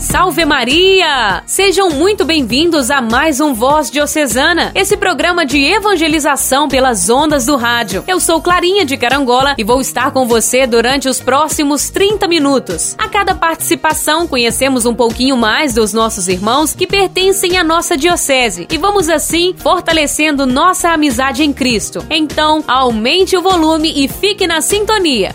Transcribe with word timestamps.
Salve 0.00 0.44
Maria! 0.44 1.42
Sejam 1.44 1.90
muito 1.90 2.24
bem-vindos 2.24 2.88
a 2.88 3.00
mais 3.00 3.40
um 3.40 3.52
Voz 3.52 3.90
Diocesana, 3.90 4.70
esse 4.74 4.96
programa 4.96 5.44
de 5.44 5.60
evangelização 5.60 6.68
pelas 6.68 7.10
ondas 7.10 7.46
do 7.46 7.56
rádio. 7.56 8.04
Eu 8.06 8.20
sou 8.20 8.40
Clarinha 8.40 8.84
de 8.84 8.96
Carangola 8.96 9.56
e 9.58 9.64
vou 9.64 9.80
estar 9.80 10.12
com 10.12 10.26
você 10.26 10.66
durante 10.68 11.08
os 11.08 11.20
próximos 11.20 11.90
30 11.90 12.28
minutos. 12.28 12.94
A 12.96 13.08
cada 13.08 13.34
participação, 13.34 14.28
conhecemos 14.28 14.86
um 14.86 14.94
pouquinho 14.94 15.36
mais 15.36 15.74
dos 15.74 15.92
nossos 15.92 16.28
irmãos 16.28 16.74
que 16.74 16.86
pertencem 16.86 17.58
à 17.58 17.64
nossa 17.64 17.96
diocese 17.96 18.68
e 18.70 18.78
vamos 18.78 19.08
assim 19.08 19.52
fortalecendo 19.56 20.46
nossa 20.46 20.90
amizade 20.90 21.42
em 21.42 21.52
Cristo. 21.52 22.06
Então, 22.08 22.62
aumente 22.68 23.36
o 23.36 23.42
volume 23.42 23.92
e 23.96 24.06
fique 24.06 24.46
na 24.46 24.60
sintonia. 24.60 25.34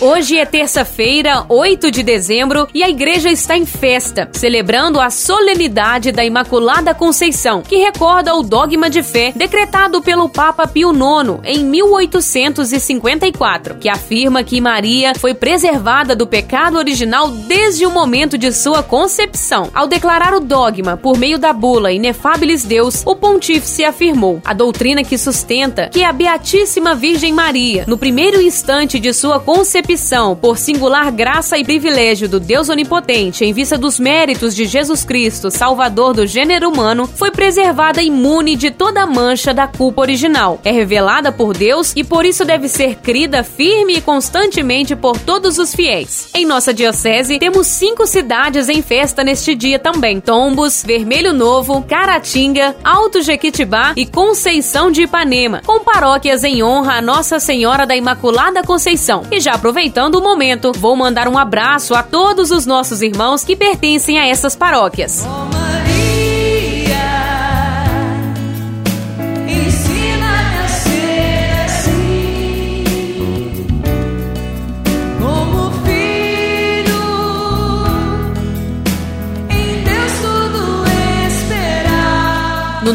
Hoje 0.00 0.38
é 0.38 0.46
terça-feira, 0.46 1.44
8 1.48 1.90
de 1.90 2.04
dezembro, 2.04 2.68
e 2.72 2.84
a 2.84 2.88
igreja 2.88 3.32
está 3.32 3.58
em 3.58 3.66
festa, 3.66 4.28
celebrando 4.32 5.00
a 5.00 5.10
solenidade 5.10 6.12
da 6.12 6.24
Imaculada 6.24 6.94
Conceição, 6.94 7.62
que 7.62 7.78
recorda 7.78 8.32
o 8.36 8.44
dogma 8.44 8.88
de 8.88 9.02
fé 9.02 9.32
decretado 9.34 10.00
pelo 10.00 10.28
Papa 10.28 10.68
Pio 10.68 10.92
IX 10.92 11.40
em 11.42 11.64
1854, 11.64 13.74
que 13.74 13.88
afirma 13.88 14.44
que 14.44 14.60
Maria 14.60 15.14
foi 15.16 15.34
preservada 15.34 16.14
do 16.14 16.28
pecado 16.28 16.78
original 16.78 17.28
desde 17.28 17.84
o 17.84 17.90
momento 17.90 18.38
de 18.38 18.52
sua 18.52 18.84
concepção. 18.84 19.68
Ao 19.74 19.88
declarar 19.88 20.32
o 20.32 20.38
dogma 20.38 20.96
por 20.96 21.18
meio 21.18 21.40
da 21.40 21.52
bula 21.52 21.90
Inefabilis 21.90 22.62
Deus, 22.62 23.02
o 23.04 23.16
pontífice 23.16 23.84
afirmou 23.84 24.40
a 24.44 24.54
doutrina 24.54 25.02
que 25.02 25.18
sustenta 25.18 25.88
que 25.88 26.04
a 26.04 26.12
Beatíssima 26.12 26.94
Virgem 26.94 27.32
Maria, 27.32 27.82
no 27.88 27.98
primeiro 27.98 28.40
instante 28.40 29.00
de 29.00 29.12
sua 29.12 29.40
concepção, 29.40 29.87
por 30.38 30.58
singular 30.58 31.10
graça 31.10 31.56
e 31.56 31.64
privilégio 31.64 32.28
do 32.28 32.38
Deus 32.38 32.68
Onipotente, 32.68 33.42
em 33.42 33.54
vista 33.54 33.78
dos 33.78 33.98
méritos 33.98 34.54
de 34.54 34.66
Jesus 34.66 35.02
Cristo, 35.02 35.50
Salvador 35.50 36.12
do 36.12 36.26
gênero 36.26 36.68
humano, 36.68 37.08
foi 37.16 37.30
preservada 37.30 38.02
imune 38.02 38.54
de 38.54 38.70
toda 38.70 39.06
mancha 39.06 39.54
da 39.54 39.66
culpa 39.66 40.02
original. 40.02 40.60
É 40.62 40.70
revelada 40.70 41.32
por 41.32 41.56
Deus 41.56 41.94
e 41.96 42.04
por 42.04 42.26
isso 42.26 42.44
deve 42.44 42.68
ser 42.68 42.96
crida 42.96 43.42
firme 43.42 43.94
e 43.94 44.00
constantemente 44.02 44.94
por 44.94 45.18
todos 45.18 45.58
os 45.58 45.74
fiéis. 45.74 46.28
Em 46.34 46.44
nossa 46.44 46.74
diocese, 46.74 47.38
temos 47.38 47.66
cinco 47.66 48.06
cidades 48.06 48.68
em 48.68 48.82
festa 48.82 49.24
neste 49.24 49.54
dia 49.54 49.78
também: 49.78 50.20
Tombos, 50.20 50.82
Vermelho 50.86 51.32
Novo, 51.32 51.80
Caratinga, 51.80 52.76
Alto 52.84 53.22
Jequitibá 53.22 53.94
e 53.96 54.04
Conceição 54.04 54.90
de 54.90 55.04
Ipanema, 55.04 55.62
com 55.64 55.80
paróquias 55.80 56.44
em 56.44 56.62
honra 56.62 56.98
a 56.98 57.02
Nossa 57.02 57.40
Senhora 57.40 57.86
da 57.86 57.96
Imaculada 57.96 58.62
Conceição. 58.62 59.22
E 59.32 59.40
já 59.40 59.54
aproveitando 59.54 59.77
Aproveitando 59.78 60.16
o 60.16 60.20
momento, 60.20 60.72
vou 60.72 60.96
mandar 60.96 61.28
um 61.28 61.38
abraço 61.38 61.94
a 61.94 62.02
todos 62.02 62.50
os 62.50 62.66
nossos 62.66 63.00
irmãos 63.00 63.44
que 63.44 63.54
pertencem 63.54 64.18
a 64.18 64.26
essas 64.26 64.56
paróquias. 64.56 65.24
No 65.24 65.46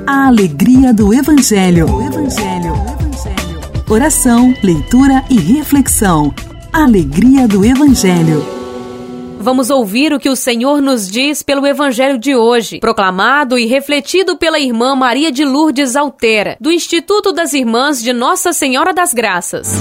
A 0.06 0.26
alegria 0.26 0.92
do 0.92 1.14
Evangelho. 1.14 1.86
O 1.86 2.02
Evangelho. 2.02 2.74
Evangelho. 2.74 3.60
Oração, 3.88 4.52
leitura 4.62 5.24
e 5.30 5.38
reflexão. 5.38 6.34
Alegria 6.72 7.48
do 7.48 7.64
Evangelho. 7.64 8.65
Vamos 9.38 9.70
ouvir 9.70 10.12
o 10.12 10.18
que 10.18 10.28
o 10.28 10.36
Senhor 10.36 10.80
nos 10.80 11.08
diz 11.08 11.42
pelo 11.42 11.66
Evangelho 11.66 12.18
de 12.18 12.34
hoje, 12.34 12.80
proclamado 12.80 13.58
e 13.58 13.66
refletido 13.66 14.36
pela 14.36 14.58
irmã 14.58 14.94
Maria 14.96 15.30
de 15.30 15.44
Lourdes 15.44 15.94
Altera, 15.94 16.56
do 16.60 16.70
Instituto 16.70 17.32
das 17.32 17.52
Irmãs 17.52 18.02
de 18.02 18.12
Nossa 18.12 18.52
Senhora 18.52 18.92
das 18.92 19.12
Graças. 19.12 19.80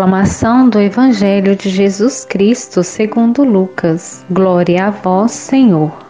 Proclamação 0.00 0.66
do 0.66 0.80
Evangelho 0.80 1.54
de 1.54 1.68
Jesus 1.68 2.24
Cristo 2.24 2.82
segundo 2.82 3.44
Lucas. 3.44 4.24
Glória 4.30 4.86
a 4.86 4.90
vós, 4.90 5.32
Senhor. 5.32 6.09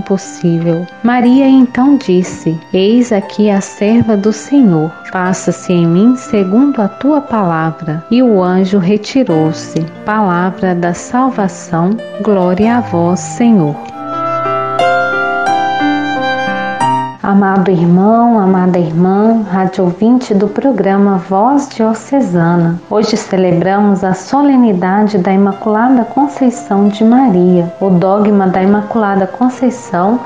impossível. 0.01 0.85
Maria 1.03 1.47
então 1.47 1.95
disse: 1.95 2.59
Eis 2.73 3.11
aqui 3.11 3.49
a 3.49 3.61
serva 3.61 4.17
do 4.17 4.33
Senhor, 4.33 4.91
faça-se 5.11 5.71
em 5.71 5.85
mim 5.85 6.15
segundo 6.15 6.81
a 6.81 6.87
tua 6.87 7.21
palavra. 7.21 8.03
E 8.09 8.21
o 8.21 8.43
anjo 8.43 8.79
retirou-se. 8.79 9.79
Palavra 10.03 10.73
da 10.73 10.93
salvação, 10.93 11.91
glória 12.21 12.77
a 12.77 12.81
vós, 12.81 13.19
Senhor. 13.19 13.90
Amado 17.31 17.71
irmão, 17.71 18.37
amada 18.37 18.77
irmã, 18.77 19.41
rádio 19.49 19.85
ouvinte 19.85 20.33
do 20.33 20.49
programa 20.49 21.15
Voz 21.15 21.69
Diocesana. 21.69 22.77
Hoje 22.89 23.15
celebramos 23.15 24.03
a 24.03 24.13
solenidade 24.13 25.17
da 25.17 25.31
Imaculada 25.31 26.03
Conceição 26.03 26.89
de 26.89 27.05
Maria. 27.05 27.73
O 27.79 27.89
dogma 27.89 28.47
da 28.47 28.61
Imaculada 28.61 29.25
Conceição 29.25 30.19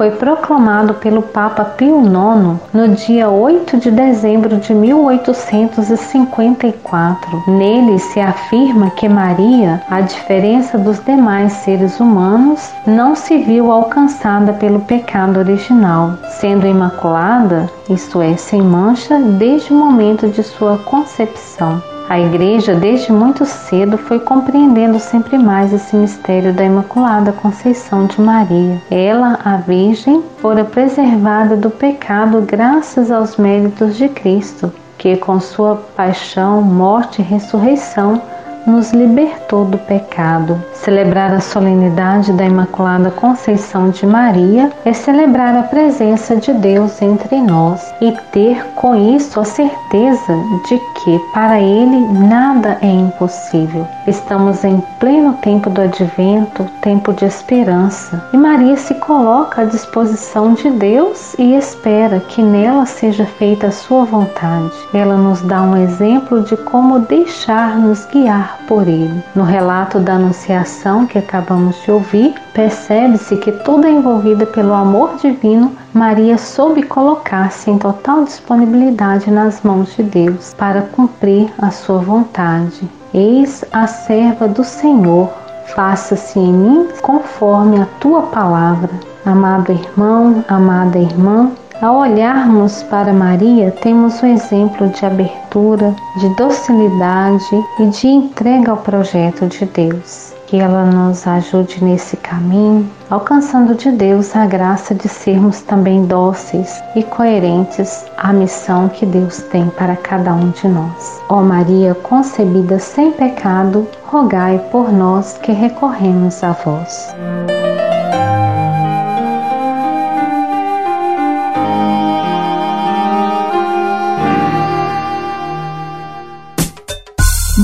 foi 0.00 0.10
proclamado 0.12 0.94
pelo 0.94 1.20
Papa 1.20 1.62
Pio 1.62 2.00
IX 2.00 2.58
no 2.72 2.88
dia 2.88 3.28
8 3.28 3.76
de 3.76 3.90
dezembro 3.90 4.56
de 4.56 4.72
1854. 4.72 7.44
Nele 7.46 7.98
se 7.98 8.18
afirma 8.18 8.88
que 8.92 9.06
Maria, 9.06 9.82
à 9.90 10.00
diferença 10.00 10.78
dos 10.78 11.04
demais 11.04 11.52
seres 11.52 12.00
humanos, 12.00 12.72
não 12.86 13.14
se 13.14 13.44
viu 13.44 13.70
alcançada 13.70 14.54
pelo 14.54 14.80
pecado 14.80 15.38
original, 15.38 16.14
sendo 16.40 16.66
imaculada, 16.66 17.68
isto 17.90 18.22
é, 18.22 18.38
sem 18.38 18.62
mancha, 18.62 19.18
desde 19.18 19.70
o 19.70 19.76
momento 19.76 20.28
de 20.28 20.42
sua 20.42 20.78
concepção. 20.78 21.82
A 22.10 22.18
Igreja, 22.18 22.74
desde 22.74 23.12
muito 23.12 23.46
cedo, 23.46 23.96
foi 23.96 24.18
compreendendo 24.18 24.98
sempre 24.98 25.38
mais 25.38 25.72
esse 25.72 25.94
mistério 25.94 26.52
da 26.52 26.64
Imaculada 26.64 27.30
Conceição 27.30 28.06
de 28.06 28.20
Maria. 28.20 28.82
Ela, 28.90 29.38
a 29.44 29.58
Virgem, 29.58 30.20
fora 30.38 30.64
preservada 30.64 31.56
do 31.56 31.70
pecado 31.70 32.42
graças 32.42 33.12
aos 33.12 33.36
méritos 33.36 33.96
de 33.96 34.08
Cristo, 34.08 34.72
que 34.98 35.16
com 35.18 35.38
sua 35.38 35.76
paixão, 35.94 36.60
morte 36.60 37.22
e 37.22 37.24
ressurreição 37.24 38.20
nos 38.66 38.92
libertou 38.92 39.64
do 39.64 39.78
pecado. 39.78 40.60
Celebrar 40.72 41.32
a 41.32 41.40
solenidade 41.40 42.32
da 42.32 42.44
Imaculada 42.44 43.10
Conceição 43.10 43.90
de 43.90 44.06
Maria 44.06 44.70
é 44.84 44.92
celebrar 44.92 45.56
a 45.56 45.64
presença 45.64 46.36
de 46.36 46.52
Deus 46.52 47.00
entre 47.02 47.40
nós 47.40 47.92
e 48.00 48.12
ter 48.32 48.64
com 48.74 48.94
isso 49.14 49.40
a 49.40 49.44
certeza 49.44 50.34
de 50.68 50.78
que 51.02 51.18
para 51.32 51.60
Ele 51.60 52.00
nada 52.28 52.78
é 52.80 52.90
impossível. 52.90 53.86
Estamos 54.06 54.64
em 54.64 54.82
pleno 54.98 55.34
tempo 55.34 55.70
do 55.70 55.82
advento, 55.82 56.64
tempo 56.80 57.12
de 57.12 57.24
esperança, 57.24 58.22
e 58.32 58.36
Maria 58.36 58.76
se 58.76 58.94
coloca 58.94 59.62
à 59.62 59.64
disposição 59.64 60.54
de 60.54 60.70
Deus 60.70 61.34
e 61.38 61.54
espera 61.54 62.20
que 62.20 62.42
nela 62.42 62.86
seja 62.86 63.24
feita 63.24 63.68
a 63.68 63.72
sua 63.72 64.04
vontade. 64.04 64.72
Ela 64.92 65.16
nos 65.16 65.40
dá 65.42 65.62
um 65.62 65.76
exemplo 65.76 66.42
de 66.42 66.56
como 66.56 67.00
deixar-nos 67.00 68.06
guiar 68.06 68.59
por 68.66 68.86
Ele. 68.86 69.22
No 69.34 69.42
relato 69.42 69.98
da 69.98 70.14
Anunciação, 70.14 71.06
que 71.06 71.18
acabamos 71.18 71.82
de 71.82 71.90
ouvir, 71.90 72.34
percebe-se 72.52 73.36
que 73.36 73.52
toda 73.52 73.88
envolvida 73.88 74.46
pelo 74.46 74.74
amor 74.74 75.16
divino, 75.20 75.72
Maria 75.92 76.38
soube 76.38 76.82
colocar-se 76.82 77.70
em 77.70 77.78
total 77.78 78.24
disponibilidade 78.24 79.30
nas 79.30 79.62
mãos 79.62 79.94
de 79.96 80.02
Deus 80.02 80.54
para 80.54 80.82
cumprir 80.82 81.52
a 81.58 81.70
sua 81.70 81.98
vontade. 81.98 82.88
Eis 83.12 83.64
a 83.72 83.86
serva 83.86 84.46
do 84.46 84.62
Senhor, 84.62 85.28
faça-se 85.74 86.38
em 86.38 86.52
mim 86.52 86.88
conforme 87.02 87.80
a 87.80 87.86
tua 87.98 88.22
palavra. 88.22 88.90
Amado 89.26 89.72
irmão, 89.72 90.44
amada 90.48 90.98
irmã, 90.98 91.50
ao 91.80 91.96
olharmos 91.96 92.82
para 92.84 93.12
Maria, 93.12 93.70
temos 93.70 94.22
um 94.22 94.26
exemplo 94.26 94.88
de 94.88 95.04
abertura, 95.04 95.94
de 96.18 96.28
docilidade 96.36 97.64
e 97.78 97.86
de 97.86 98.06
entrega 98.06 98.70
ao 98.70 98.76
projeto 98.76 99.46
de 99.46 99.64
Deus 99.66 100.34
que 100.50 100.56
ela 100.56 100.84
nos 100.84 101.28
ajude 101.28 101.82
nesse 101.82 102.16
caminho, 102.16 102.84
alcançando 103.08 103.72
de 103.72 103.92
Deus 103.92 104.34
a 104.34 104.46
graça 104.46 104.92
de 104.92 105.08
sermos 105.08 105.60
também 105.60 106.04
dóceis 106.06 106.82
e 106.96 107.04
coerentes 107.04 108.04
à 108.16 108.32
missão 108.32 108.88
que 108.88 109.06
Deus 109.06 109.38
tem 109.44 109.70
para 109.70 109.94
cada 109.94 110.34
um 110.34 110.50
de 110.50 110.66
nós. 110.66 111.22
Ó 111.28 111.40
Maria 111.40 111.94
concebida 111.94 112.80
sem 112.80 113.12
pecado, 113.12 113.86
rogai 114.06 114.58
por 114.72 114.92
nós 114.92 115.38
que 115.38 115.52
recorremos 115.52 116.42
a 116.42 116.50
vós. 116.50 117.14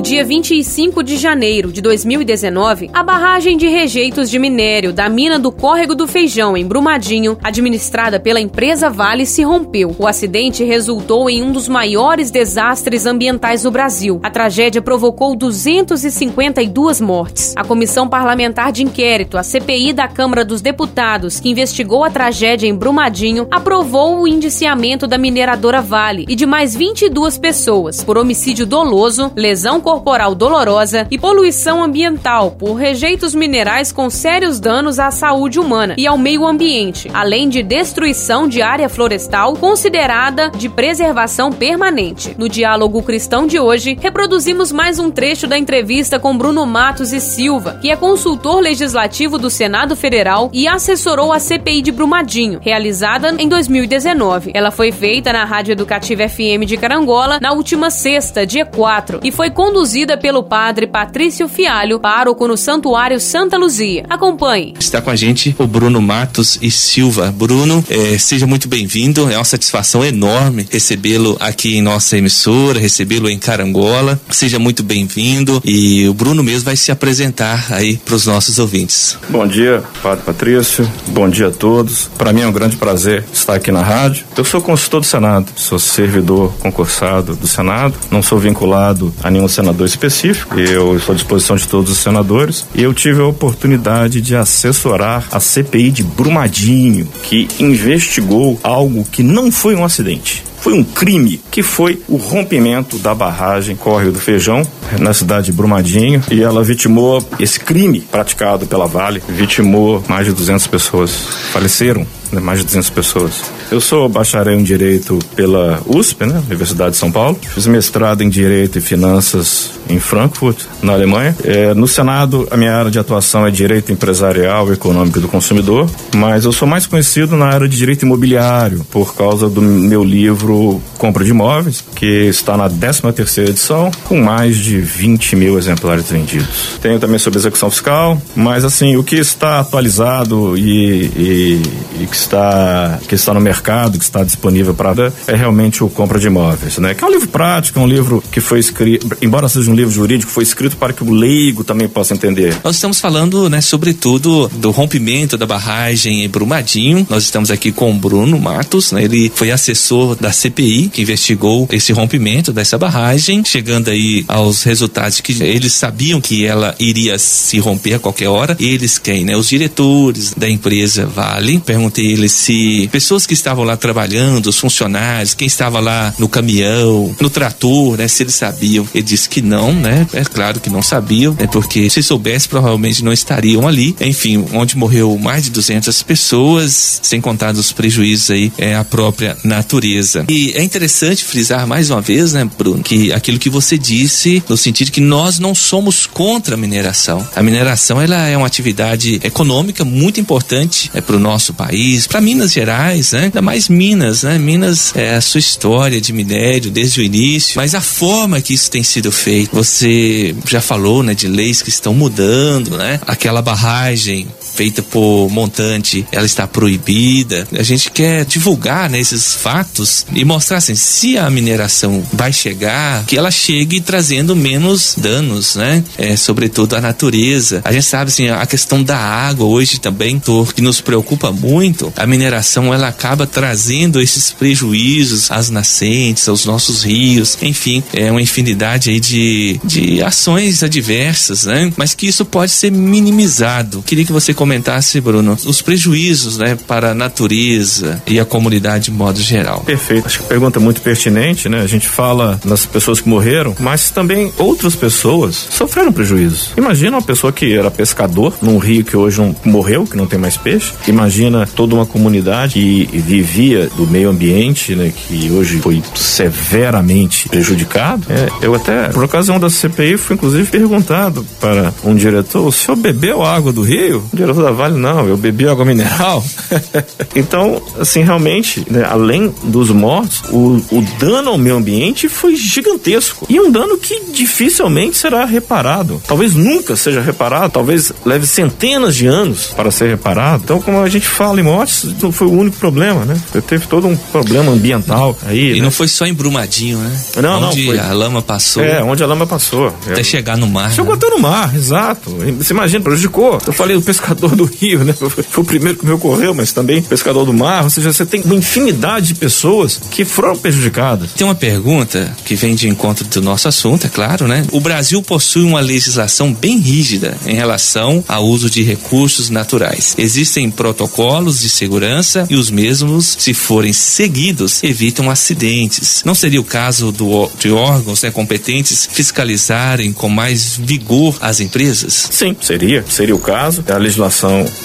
No 0.00 0.04
dia 0.04 0.24
25 0.24 1.02
de 1.02 1.18
janeiro 1.18 1.70
de 1.70 1.82
2019, 1.82 2.88
a 2.90 3.02
barragem 3.02 3.58
de 3.58 3.68
rejeitos 3.68 4.30
de 4.30 4.38
minério 4.38 4.94
da 4.94 5.10
mina 5.10 5.38
do 5.38 5.52
Córrego 5.52 5.94
do 5.94 6.08
Feijão, 6.08 6.56
em 6.56 6.64
Brumadinho, 6.64 7.36
administrada 7.42 8.18
pela 8.18 8.40
empresa 8.40 8.88
Vale, 8.88 9.26
se 9.26 9.42
rompeu. 9.42 9.94
O 9.98 10.06
acidente 10.06 10.64
resultou 10.64 11.28
em 11.28 11.42
um 11.42 11.52
dos 11.52 11.68
maiores 11.68 12.30
desastres 12.30 13.04
ambientais 13.04 13.64
do 13.64 13.70
Brasil. 13.70 14.18
A 14.22 14.30
tragédia 14.30 14.80
provocou 14.80 15.36
252 15.36 16.98
mortes. 16.98 17.52
A 17.54 17.62
Comissão 17.62 18.08
Parlamentar 18.08 18.72
de 18.72 18.82
Inquérito, 18.82 19.36
a 19.36 19.42
CPI 19.42 19.92
da 19.92 20.08
Câmara 20.08 20.46
dos 20.46 20.62
Deputados, 20.62 21.38
que 21.38 21.50
investigou 21.50 22.04
a 22.04 22.10
tragédia 22.10 22.66
em 22.66 22.74
Brumadinho, 22.74 23.46
aprovou 23.50 24.22
o 24.22 24.26
indiciamento 24.26 25.06
da 25.06 25.18
mineradora 25.18 25.82
Vale 25.82 26.24
e 26.26 26.34
de 26.34 26.46
mais 26.46 26.74
22 26.74 27.36
pessoas 27.36 28.02
por 28.02 28.16
homicídio 28.16 28.64
doloso, 28.64 29.30
lesão 29.36 29.78
corporal 29.78 29.89
dolorosa 30.36 31.06
e 31.10 31.18
poluição 31.18 31.82
ambiental 31.82 32.52
por 32.52 32.74
rejeitos 32.74 33.34
minerais 33.34 33.92
com 33.92 34.08
sérios 34.08 34.60
danos 34.60 34.98
à 34.98 35.10
saúde 35.10 35.58
humana 35.58 35.94
e 35.98 36.06
ao 36.06 36.16
meio 36.16 36.46
ambiente, 36.46 37.10
além 37.12 37.48
de 37.48 37.62
destruição 37.62 38.46
de 38.46 38.62
área 38.62 38.88
florestal 38.88 39.54
considerada 39.54 40.50
de 40.50 40.68
preservação 40.68 41.50
permanente. 41.50 42.34
No 42.38 42.48
diálogo 42.48 43.02
cristão 43.02 43.46
de 43.46 43.58
hoje, 43.58 43.98
reproduzimos 44.00 44.72
mais 44.72 44.98
um 44.98 45.10
trecho 45.10 45.46
da 45.46 45.58
entrevista 45.58 46.18
com 46.18 46.36
Bruno 46.36 46.64
Matos 46.64 47.12
e 47.12 47.20
Silva, 47.20 47.78
que 47.80 47.90
é 47.90 47.96
consultor 47.96 48.60
legislativo 48.60 49.38
do 49.38 49.50
Senado 49.50 49.96
Federal 49.96 50.50
e 50.52 50.68
assessorou 50.68 51.32
a 51.32 51.38
CPI 51.38 51.82
de 51.82 51.92
Brumadinho, 51.92 52.60
realizada 52.62 53.34
em 53.38 53.48
2019. 53.48 54.52
Ela 54.54 54.70
foi 54.70 54.92
feita 54.92 55.32
na 55.32 55.44
Rádio 55.44 55.72
Educativa 55.72 56.28
FM 56.28 56.64
de 56.66 56.76
Carangola 56.76 57.38
na 57.40 57.52
última 57.52 57.90
sexta, 57.90 58.46
dia 58.46 58.64
4, 58.64 59.20
e 59.22 59.32
foi 59.32 59.50
conduzida 59.50 59.79
pelo 60.20 60.42
padre 60.42 60.86
Patrício 60.86 61.48
Fialho, 61.48 61.98
pároco 61.98 62.46
no 62.46 62.54
Santuário 62.54 63.18
Santa 63.18 63.56
Luzia. 63.56 64.04
Acompanhe. 64.10 64.74
Está 64.78 65.00
com 65.00 65.08
a 65.08 65.16
gente 65.16 65.56
o 65.58 65.66
Bruno 65.66 66.02
Matos 66.02 66.58
e 66.60 66.70
Silva. 66.70 67.32
Bruno, 67.34 67.82
é, 67.88 68.18
seja 68.18 68.46
muito 68.46 68.68
bem-vindo. 68.68 69.30
É 69.30 69.38
uma 69.38 69.44
satisfação 69.44 70.04
enorme 70.04 70.66
recebê-lo 70.70 71.34
aqui 71.40 71.78
em 71.78 71.80
nossa 71.80 72.18
emissora, 72.18 72.78
recebê-lo 72.78 73.30
em 73.30 73.38
Carangola. 73.38 74.20
Seja 74.28 74.58
muito 74.58 74.82
bem-vindo 74.82 75.62
e 75.64 76.06
o 76.06 76.12
Bruno 76.12 76.42
mesmo 76.42 76.66
vai 76.66 76.76
se 76.76 76.92
apresentar 76.92 77.72
aí 77.72 77.96
para 77.96 78.14
os 78.14 78.26
nossos 78.26 78.58
ouvintes. 78.58 79.16
Bom 79.30 79.46
dia, 79.46 79.82
Padre 80.02 80.24
Patrício. 80.26 80.86
Bom 81.06 81.26
dia 81.26 81.48
a 81.48 81.50
todos. 81.50 82.10
Para 82.18 82.34
mim 82.34 82.42
é 82.42 82.46
um 82.46 82.52
grande 82.52 82.76
prazer 82.76 83.24
estar 83.32 83.54
aqui 83.54 83.72
na 83.72 83.82
rádio. 83.82 84.26
Eu 84.36 84.44
sou 84.44 84.60
consultor 84.60 85.00
do 85.00 85.06
Senado, 85.06 85.50
sou 85.56 85.78
servidor 85.78 86.52
concursado 86.58 87.34
do 87.34 87.48
Senado, 87.48 87.94
não 88.10 88.22
sou 88.22 88.38
vinculado 88.38 89.14
a 89.22 89.30
nenhum 89.30 89.48
senador 89.48 89.69
específico. 89.84 90.58
Eu 90.58 90.96
estou 90.96 91.12
à 91.12 91.16
disposição 91.16 91.56
de 91.56 91.66
todos 91.66 91.90
os 91.90 91.98
senadores 91.98 92.66
e 92.74 92.82
eu 92.82 92.92
tive 92.94 93.20
a 93.20 93.26
oportunidade 93.26 94.20
de 94.20 94.36
assessorar 94.36 95.26
a 95.30 95.40
CPI 95.40 95.90
de 95.90 96.02
Brumadinho, 96.02 97.08
que 97.22 97.48
investigou 97.58 98.58
algo 98.62 99.04
que 99.04 99.22
não 99.22 99.50
foi 99.50 99.74
um 99.74 99.84
acidente 99.84 100.44
foi 100.60 100.74
um 100.74 100.84
crime, 100.84 101.40
que 101.50 101.62
foi 101.62 102.02
o 102.06 102.16
rompimento 102.16 102.98
da 102.98 103.14
barragem 103.14 103.74
Córrego 103.74 104.12
do 104.12 104.20
Feijão, 104.20 104.62
na 104.98 105.14
cidade 105.14 105.46
de 105.46 105.52
Brumadinho, 105.52 106.22
e 106.30 106.42
ela 106.42 106.62
vitimou 106.62 107.26
esse 107.38 107.58
crime 107.58 108.00
praticado 108.00 108.66
pela 108.66 108.86
Vale, 108.86 109.22
vitimou 109.26 110.04
mais 110.06 110.26
de 110.26 110.32
200 110.32 110.66
pessoas, 110.66 111.12
faleceram 111.52 112.06
né, 112.32 112.40
mais 112.40 112.60
de 112.60 112.66
200 112.66 112.90
pessoas. 112.90 113.42
Eu 113.70 113.80
sou 113.80 114.08
bacharel 114.08 114.58
em 114.58 114.62
Direito 114.62 115.18
pela 115.34 115.80
USP, 115.86 116.26
né, 116.26 116.42
Universidade 116.46 116.92
de 116.92 116.96
São 116.96 117.10
Paulo. 117.10 117.38
Fiz 117.54 117.66
mestrado 117.66 118.22
em 118.22 118.28
Direito 118.28 118.78
e 118.78 118.80
Finanças 118.80 119.72
em 119.88 119.98
Frankfurt, 119.98 120.64
na 120.82 120.92
Alemanha. 120.92 121.36
É, 121.44 121.74
no 121.74 121.88
Senado, 121.88 122.46
a 122.50 122.56
minha 122.56 122.74
área 122.74 122.90
de 122.90 122.98
atuação 122.98 123.46
é 123.46 123.50
Direito 123.50 123.92
Empresarial 123.92 124.70
e 124.70 124.74
Econômico 124.74 125.20
do 125.20 125.28
Consumidor, 125.28 125.90
mas 126.14 126.44
eu 126.44 126.52
sou 126.52 126.66
mais 126.66 126.86
conhecido 126.86 127.36
na 127.36 127.46
área 127.46 127.68
de 127.68 127.76
Direito 127.76 128.04
Imobiliário, 128.04 128.84
por 128.90 129.14
causa 129.14 129.48
do 129.48 129.60
meu 129.60 130.04
livro 130.04 130.80
Compra 130.98 131.24
de 131.24 131.30
Imóveis, 131.30 131.84
que 131.94 132.06
está 132.06 132.56
na 132.56 132.68
13 132.68 133.00
terceira 133.12 133.50
edição, 133.50 133.90
com 134.04 134.20
mais 134.20 134.56
de 134.56 134.80
20 134.80 135.36
mil 135.36 135.58
exemplares 135.58 136.10
vendidos. 136.10 136.78
Tenho 136.80 136.98
também 136.98 137.18
sobre 137.18 137.38
execução 137.38 137.70
fiscal, 137.70 138.20
mas 138.34 138.64
assim, 138.64 138.96
o 138.96 139.02
que 139.02 139.16
está 139.16 139.60
atualizado 139.60 140.56
e, 140.56 141.10
e, 141.16 141.62
e 142.00 142.06
que 142.06 142.16
está 142.20 142.98
que 143.08 143.14
está 143.14 143.34
no 143.34 143.40
mercado, 143.40 143.98
que 143.98 144.04
está 144.04 144.22
disponível 144.22 144.74
para 144.74 144.90
é 145.26 145.36
realmente 145.36 145.84
o 145.84 145.88
compra 145.88 146.18
de 146.18 146.26
imóveis, 146.26 146.78
né? 146.78 146.94
Que 146.94 147.04
é 147.04 147.06
um 147.06 147.10
livro 147.10 147.28
prático, 147.28 147.78
é 147.78 147.82
um 147.82 147.86
livro 147.86 148.22
que 148.30 148.40
foi 148.40 148.58
escrito, 148.58 149.06
embora 149.22 149.48
seja 149.48 149.70
um 149.70 149.74
livro 149.74 149.92
jurídico, 149.92 150.30
foi 150.30 150.42
escrito 150.42 150.76
para 150.76 150.92
que 150.92 151.04
o 151.04 151.10
leigo 151.10 151.62
também 151.62 151.88
possa 151.88 152.14
entender. 152.14 152.56
Nós 152.64 152.74
estamos 152.74 153.00
falando, 153.00 153.48
né, 153.48 153.60
sobretudo 153.60 154.48
do 154.54 154.70
rompimento 154.70 155.38
da 155.38 155.46
barragem 155.46 156.24
em 156.24 156.28
Brumadinho. 156.28 157.06
Nós 157.08 157.24
estamos 157.24 157.50
aqui 157.50 157.70
com 157.70 157.90
o 157.90 157.94
Bruno 157.94 158.38
Matos, 158.38 158.92
né? 158.92 159.04
Ele 159.04 159.30
foi 159.34 159.50
assessor 159.50 160.16
da 160.16 160.32
CPI 160.32 160.90
que 160.92 161.02
investigou 161.02 161.68
esse 161.70 161.92
rompimento 161.92 162.52
dessa 162.52 162.76
barragem, 162.76 163.44
chegando 163.44 163.90
aí 163.90 164.24
aos 164.26 164.62
resultados 164.64 165.20
que 165.20 165.40
eles 165.42 165.72
sabiam 165.72 166.20
que 166.20 166.44
ela 166.44 166.74
iria 166.78 167.18
se 167.18 167.58
romper 167.58 167.94
a 167.94 167.98
qualquer 167.98 168.28
hora. 168.28 168.56
Eles 168.58 168.98
quem, 168.98 169.24
né? 169.24 169.36
Os 169.36 169.48
diretores 169.48 170.34
da 170.36 170.48
empresa 170.48 171.06
Vale. 171.06 171.60
Perguntei 171.60 172.09
ele 172.12 172.28
se 172.28 172.88
pessoas 172.92 173.26
que 173.26 173.34
estavam 173.34 173.64
lá 173.64 173.76
trabalhando, 173.76 174.46
os 174.46 174.58
funcionários, 174.58 175.34
quem 175.34 175.46
estava 175.46 175.80
lá 175.80 176.14
no 176.18 176.28
caminhão, 176.28 177.14
no 177.20 177.30
trator, 177.30 177.96
né, 177.96 178.08
se 178.08 178.22
eles 178.22 178.34
sabiam. 178.34 178.86
Ele 178.94 179.02
disse 179.02 179.28
que 179.28 179.42
não, 179.42 179.72
né? 179.72 180.06
É 180.12 180.24
claro 180.24 180.60
que 180.60 180.70
não 180.70 180.82
sabiam, 180.82 181.34
né? 181.38 181.46
Porque 181.46 181.88
se 181.90 182.02
soubesse, 182.02 182.48
provavelmente 182.48 183.04
não 183.04 183.12
estariam 183.12 183.66
ali. 183.66 183.94
Enfim, 184.00 184.44
onde 184.52 184.76
morreu 184.76 185.16
mais 185.18 185.44
de 185.44 185.50
200 185.50 186.02
pessoas, 186.02 187.00
sem 187.02 187.20
contar 187.20 187.54
os 187.54 187.72
prejuízos 187.72 188.30
aí, 188.30 188.52
é 188.58 188.74
a 188.74 188.84
própria 188.84 189.36
natureza. 189.44 190.24
E 190.28 190.52
é 190.52 190.62
interessante 190.62 191.24
frisar 191.24 191.66
mais 191.66 191.90
uma 191.90 192.00
vez, 192.00 192.32
né, 192.32 192.48
Bruno, 192.58 192.82
que 192.82 193.12
aquilo 193.12 193.38
que 193.38 193.50
você 193.50 193.76
disse, 193.78 194.42
no 194.48 194.56
sentido 194.56 194.90
que 194.90 195.00
nós 195.00 195.38
não 195.38 195.54
somos 195.54 196.06
contra 196.06 196.54
a 196.54 196.58
mineração. 196.58 197.26
A 197.34 197.42
mineração, 197.42 198.00
ela 198.00 198.28
é 198.28 198.36
uma 198.36 198.46
atividade 198.46 199.20
econômica 199.22 199.84
muito 199.84 200.20
importante 200.20 200.90
é, 200.94 201.00
para 201.00 201.16
o 201.16 201.20
nosso 201.20 201.54
país, 201.54 201.99
país, 202.00 202.06
para 202.06 202.20
Minas 202.20 202.52
Gerais, 202.52 203.12
né? 203.12 203.24
Ainda 203.24 203.42
mais 203.42 203.68
Minas, 203.68 204.22
né? 204.22 204.38
Minas 204.38 204.92
é 204.94 205.14
a 205.14 205.20
sua 205.20 205.38
história 205.38 206.00
de 206.00 206.12
minério 206.12 206.70
desde 206.70 207.00
o 207.00 207.02
início, 207.02 207.54
mas 207.56 207.74
a 207.74 207.80
forma 207.80 208.40
que 208.40 208.54
isso 208.54 208.70
tem 208.70 208.82
sido 208.82 209.10
feito, 209.12 209.54
você 209.54 210.34
já 210.46 210.60
falou, 210.60 211.02
né, 211.02 211.14
de 211.14 211.28
leis 211.28 211.62
que 211.62 211.68
estão 211.68 211.94
mudando, 211.94 212.76
né? 212.76 213.00
Aquela 213.06 213.42
barragem 213.42 214.26
feita 214.52 214.82
por 214.82 215.28
montante, 215.30 216.06
ela 216.12 216.26
está 216.26 216.46
proibida. 216.46 217.46
A 217.52 217.62
gente 217.62 217.90
quer 217.90 218.24
divulgar 218.24 218.90
né, 218.90 219.00
esses 219.00 219.34
fatos 219.34 220.06
e 220.12 220.24
mostrar 220.24 220.58
assim, 220.58 220.74
se 220.74 221.16
a 221.16 221.28
mineração 221.30 222.02
vai 222.12 222.32
chegar, 222.32 223.04
que 223.06 223.16
ela 223.16 223.30
chegue 223.30 223.80
trazendo 223.80 224.34
menos 224.36 224.94
danos, 224.96 225.56
né? 225.56 225.82
É, 225.96 226.16
sobretudo 226.16 226.74
a 226.76 226.80
natureza. 226.80 227.60
A 227.64 227.72
gente 227.72 227.86
sabe 227.86 228.10
assim, 228.10 228.28
a 228.28 228.46
questão 228.46 228.82
da 228.82 228.98
água 228.98 229.46
hoje 229.46 229.80
também, 229.80 230.20
que 230.54 230.62
nos 230.62 230.80
preocupa 230.80 231.32
muito. 231.32 231.92
A 231.96 232.06
mineração 232.06 232.72
ela 232.72 232.88
acaba 232.88 233.26
trazendo 233.26 234.00
esses 234.00 234.30
prejuízos 234.30 235.30
às 235.30 235.50
nascentes, 235.50 236.28
aos 236.28 236.44
nossos 236.44 236.82
rios, 236.82 237.38
enfim, 237.42 237.82
é 237.92 238.10
uma 238.10 238.22
infinidade 238.22 238.90
aí 238.90 239.00
de, 239.00 239.60
de 239.64 240.02
ações 240.02 240.62
adversas, 240.62 241.44
né? 241.44 241.72
Mas 241.76 241.94
que 241.94 242.06
isso 242.06 242.24
pode 242.24 242.52
ser 242.52 242.70
minimizado. 242.70 243.82
Queria 243.82 244.04
que 244.04 244.12
você 244.12 244.32
comentasse, 244.40 244.98
Bruno, 245.02 245.36
os 245.44 245.60
prejuízos, 245.60 246.38
né, 246.38 246.56
para 246.66 246.92
a 246.92 246.94
natureza 246.94 248.02
e 248.06 248.18
a 248.18 248.24
comunidade 248.24 248.84
de 248.84 248.90
modo 248.90 249.20
geral. 249.20 249.60
Perfeito. 249.66 250.06
Acho 250.06 250.20
que 250.20 250.24
a 250.24 250.28
pergunta 250.28 250.58
é 250.58 250.62
muito 250.62 250.80
pertinente, 250.80 251.46
né? 251.46 251.60
A 251.60 251.66
gente 251.66 251.86
fala 251.86 252.40
nas 252.42 252.64
pessoas 252.64 253.02
que 253.02 253.08
morreram, 253.08 253.54
mas 253.60 253.90
também 253.90 254.32
outras 254.38 254.74
pessoas 254.74 255.46
sofreram 255.50 255.92
prejuízos. 255.92 256.54
Imagina 256.56 256.96
uma 256.96 257.02
pessoa 257.02 257.30
que 257.30 257.52
era 257.52 257.70
pescador 257.70 258.32
num 258.40 258.56
rio 258.56 258.82
que 258.82 258.96
hoje 258.96 259.20
não 259.20 259.36
morreu, 259.44 259.84
que 259.84 259.94
não 259.94 260.06
tem 260.06 260.18
mais 260.18 260.38
peixe. 260.38 260.72
Imagina 260.88 261.46
toda 261.46 261.74
uma 261.74 261.84
comunidade 261.84 262.54
que 262.54 262.88
vivia 262.94 263.68
do 263.76 263.86
meio 263.86 264.08
ambiente, 264.08 264.74
né, 264.74 264.90
que 264.90 265.30
hoje 265.30 265.58
foi 265.58 265.82
severamente 265.94 267.28
prejudicado. 267.28 268.06
É, 268.08 268.30
eu 268.40 268.54
até, 268.54 268.88
por 268.88 269.04
ocasião 269.04 269.38
da 269.38 269.50
CPI, 269.50 269.98
fui 269.98 270.16
inclusive 270.16 270.50
perguntado 270.50 271.26
para 271.38 271.74
um 271.84 271.94
diretor: 271.94 272.46
o 272.46 272.50
senhor 272.50 272.76
bebeu 272.76 273.22
água 273.22 273.52
do 273.52 273.60
rio? 273.60 274.02
O 274.10 274.16
diretor 274.32 274.42
da 274.42 274.50
Vale, 274.50 274.78
não, 274.78 275.06
eu 275.06 275.16
bebi 275.16 275.48
água 275.48 275.64
mineral. 275.64 276.24
então, 277.14 277.62
assim, 277.78 278.02
realmente, 278.02 278.64
né, 278.70 278.86
além 278.88 279.32
dos 279.44 279.70
mortos, 279.70 280.22
o, 280.30 280.62
o 280.70 280.86
dano 280.98 281.30
ao 281.30 281.38
meio 281.38 281.56
ambiente 281.56 282.08
foi 282.08 282.36
gigantesco. 282.36 283.26
E 283.28 283.40
um 283.40 283.50
dano 283.50 283.78
que 283.78 284.04
dificilmente 284.12 284.96
será 284.96 285.24
reparado. 285.24 286.00
Talvez 286.06 286.34
nunca 286.34 286.76
seja 286.76 287.00
reparado, 287.00 287.52
talvez 287.52 287.92
leve 288.04 288.26
centenas 288.26 288.96
de 288.96 289.06
anos 289.06 289.46
para 289.48 289.70
ser 289.70 289.88
reparado. 289.88 290.42
Então, 290.44 290.60
como 290.60 290.80
a 290.80 290.88
gente 290.88 291.06
fala 291.06 291.40
em 291.40 291.44
mortes, 291.44 291.86
não 292.00 292.12
foi 292.12 292.26
o 292.26 292.32
único 292.32 292.56
problema, 292.56 293.04
né? 293.04 293.20
Teve 293.46 293.66
todo 293.66 293.86
um 293.86 293.96
problema 293.96 294.52
ambiental 294.52 295.16
aí. 295.26 295.52
E 295.52 295.54
né? 295.56 295.62
não 295.62 295.70
foi 295.70 295.88
só 295.88 296.06
em 296.06 296.14
Brumadinho, 296.14 296.78
né? 296.78 297.00
Não, 297.22 297.48
onde 297.48 297.66
não. 297.66 297.72
Onde 297.72 297.80
a 297.80 297.92
lama 297.92 298.22
passou. 298.22 298.62
É, 298.62 298.82
onde 298.82 299.02
a 299.02 299.06
lama 299.06 299.26
passou. 299.26 299.74
Até 299.86 300.00
é. 300.00 300.04
chegar 300.04 300.36
no 300.36 300.46
mar. 300.46 300.70
Chegou 300.72 300.92
né? 300.92 301.00
até 301.02 301.14
no 301.14 301.18
mar, 301.18 301.54
exato. 301.54 302.10
Você 302.38 302.52
imagina, 302.52 302.82
prejudicou. 302.82 303.38
Eu 303.46 303.52
falei 303.52 303.76
do 303.76 303.82
pescador 303.82 304.19
do 304.28 304.44
rio, 304.44 304.84
né? 304.84 304.92
Foi 304.92 305.42
o 305.42 305.44
primeiro 305.44 305.78
que 305.78 305.86
me 305.86 305.92
ocorreu, 305.92 306.34
mas 306.34 306.52
também 306.52 306.82
pescador 306.82 307.24
do 307.24 307.32
mar. 307.32 307.64
Ou 307.64 307.70
seja, 307.70 307.92
você 307.92 308.06
tem 308.06 308.22
uma 308.22 308.34
infinidade 308.34 309.08
de 309.08 309.14
pessoas 309.14 309.80
que 309.90 310.04
foram 310.04 310.36
prejudicadas. 310.36 311.12
Tem 311.12 311.26
uma 311.26 311.34
pergunta 311.34 312.14
que 312.24 312.34
vem 312.34 312.54
de 312.54 312.68
encontro 312.68 313.04
do 313.06 313.22
nosso 313.22 313.48
assunto, 313.48 313.86
é 313.86 313.90
claro, 313.90 314.26
né? 314.26 314.46
O 314.52 314.60
Brasil 314.60 315.02
possui 315.02 315.42
uma 315.42 315.60
legislação 315.60 316.32
bem 316.32 316.58
rígida 316.58 317.16
em 317.26 317.34
relação 317.34 318.04
ao 318.08 318.24
uso 318.24 318.50
de 318.50 318.62
recursos 318.62 319.30
naturais. 319.30 319.94
Existem 319.98 320.50
protocolos 320.50 321.40
de 321.40 321.48
segurança 321.48 322.26
e 322.28 322.36
os 322.36 322.50
mesmos, 322.50 323.16
se 323.18 323.34
forem 323.34 323.72
seguidos, 323.72 324.62
evitam 324.62 325.10
acidentes. 325.10 326.02
Não 326.04 326.14
seria 326.14 326.40
o 326.40 326.44
caso 326.44 326.92
do, 326.92 327.30
de 327.38 327.50
órgãos 327.50 328.02
né, 328.02 328.10
competentes 328.10 328.88
fiscalizarem 328.90 329.92
com 329.92 330.08
mais 330.08 330.56
vigor 330.56 331.16
as 331.20 331.40
empresas? 331.40 332.08
Sim, 332.10 332.36
seria. 332.40 332.84
Seria 332.88 333.14
o 333.14 333.18
caso. 333.18 333.64
A 333.68 333.76
legislação 333.76 334.09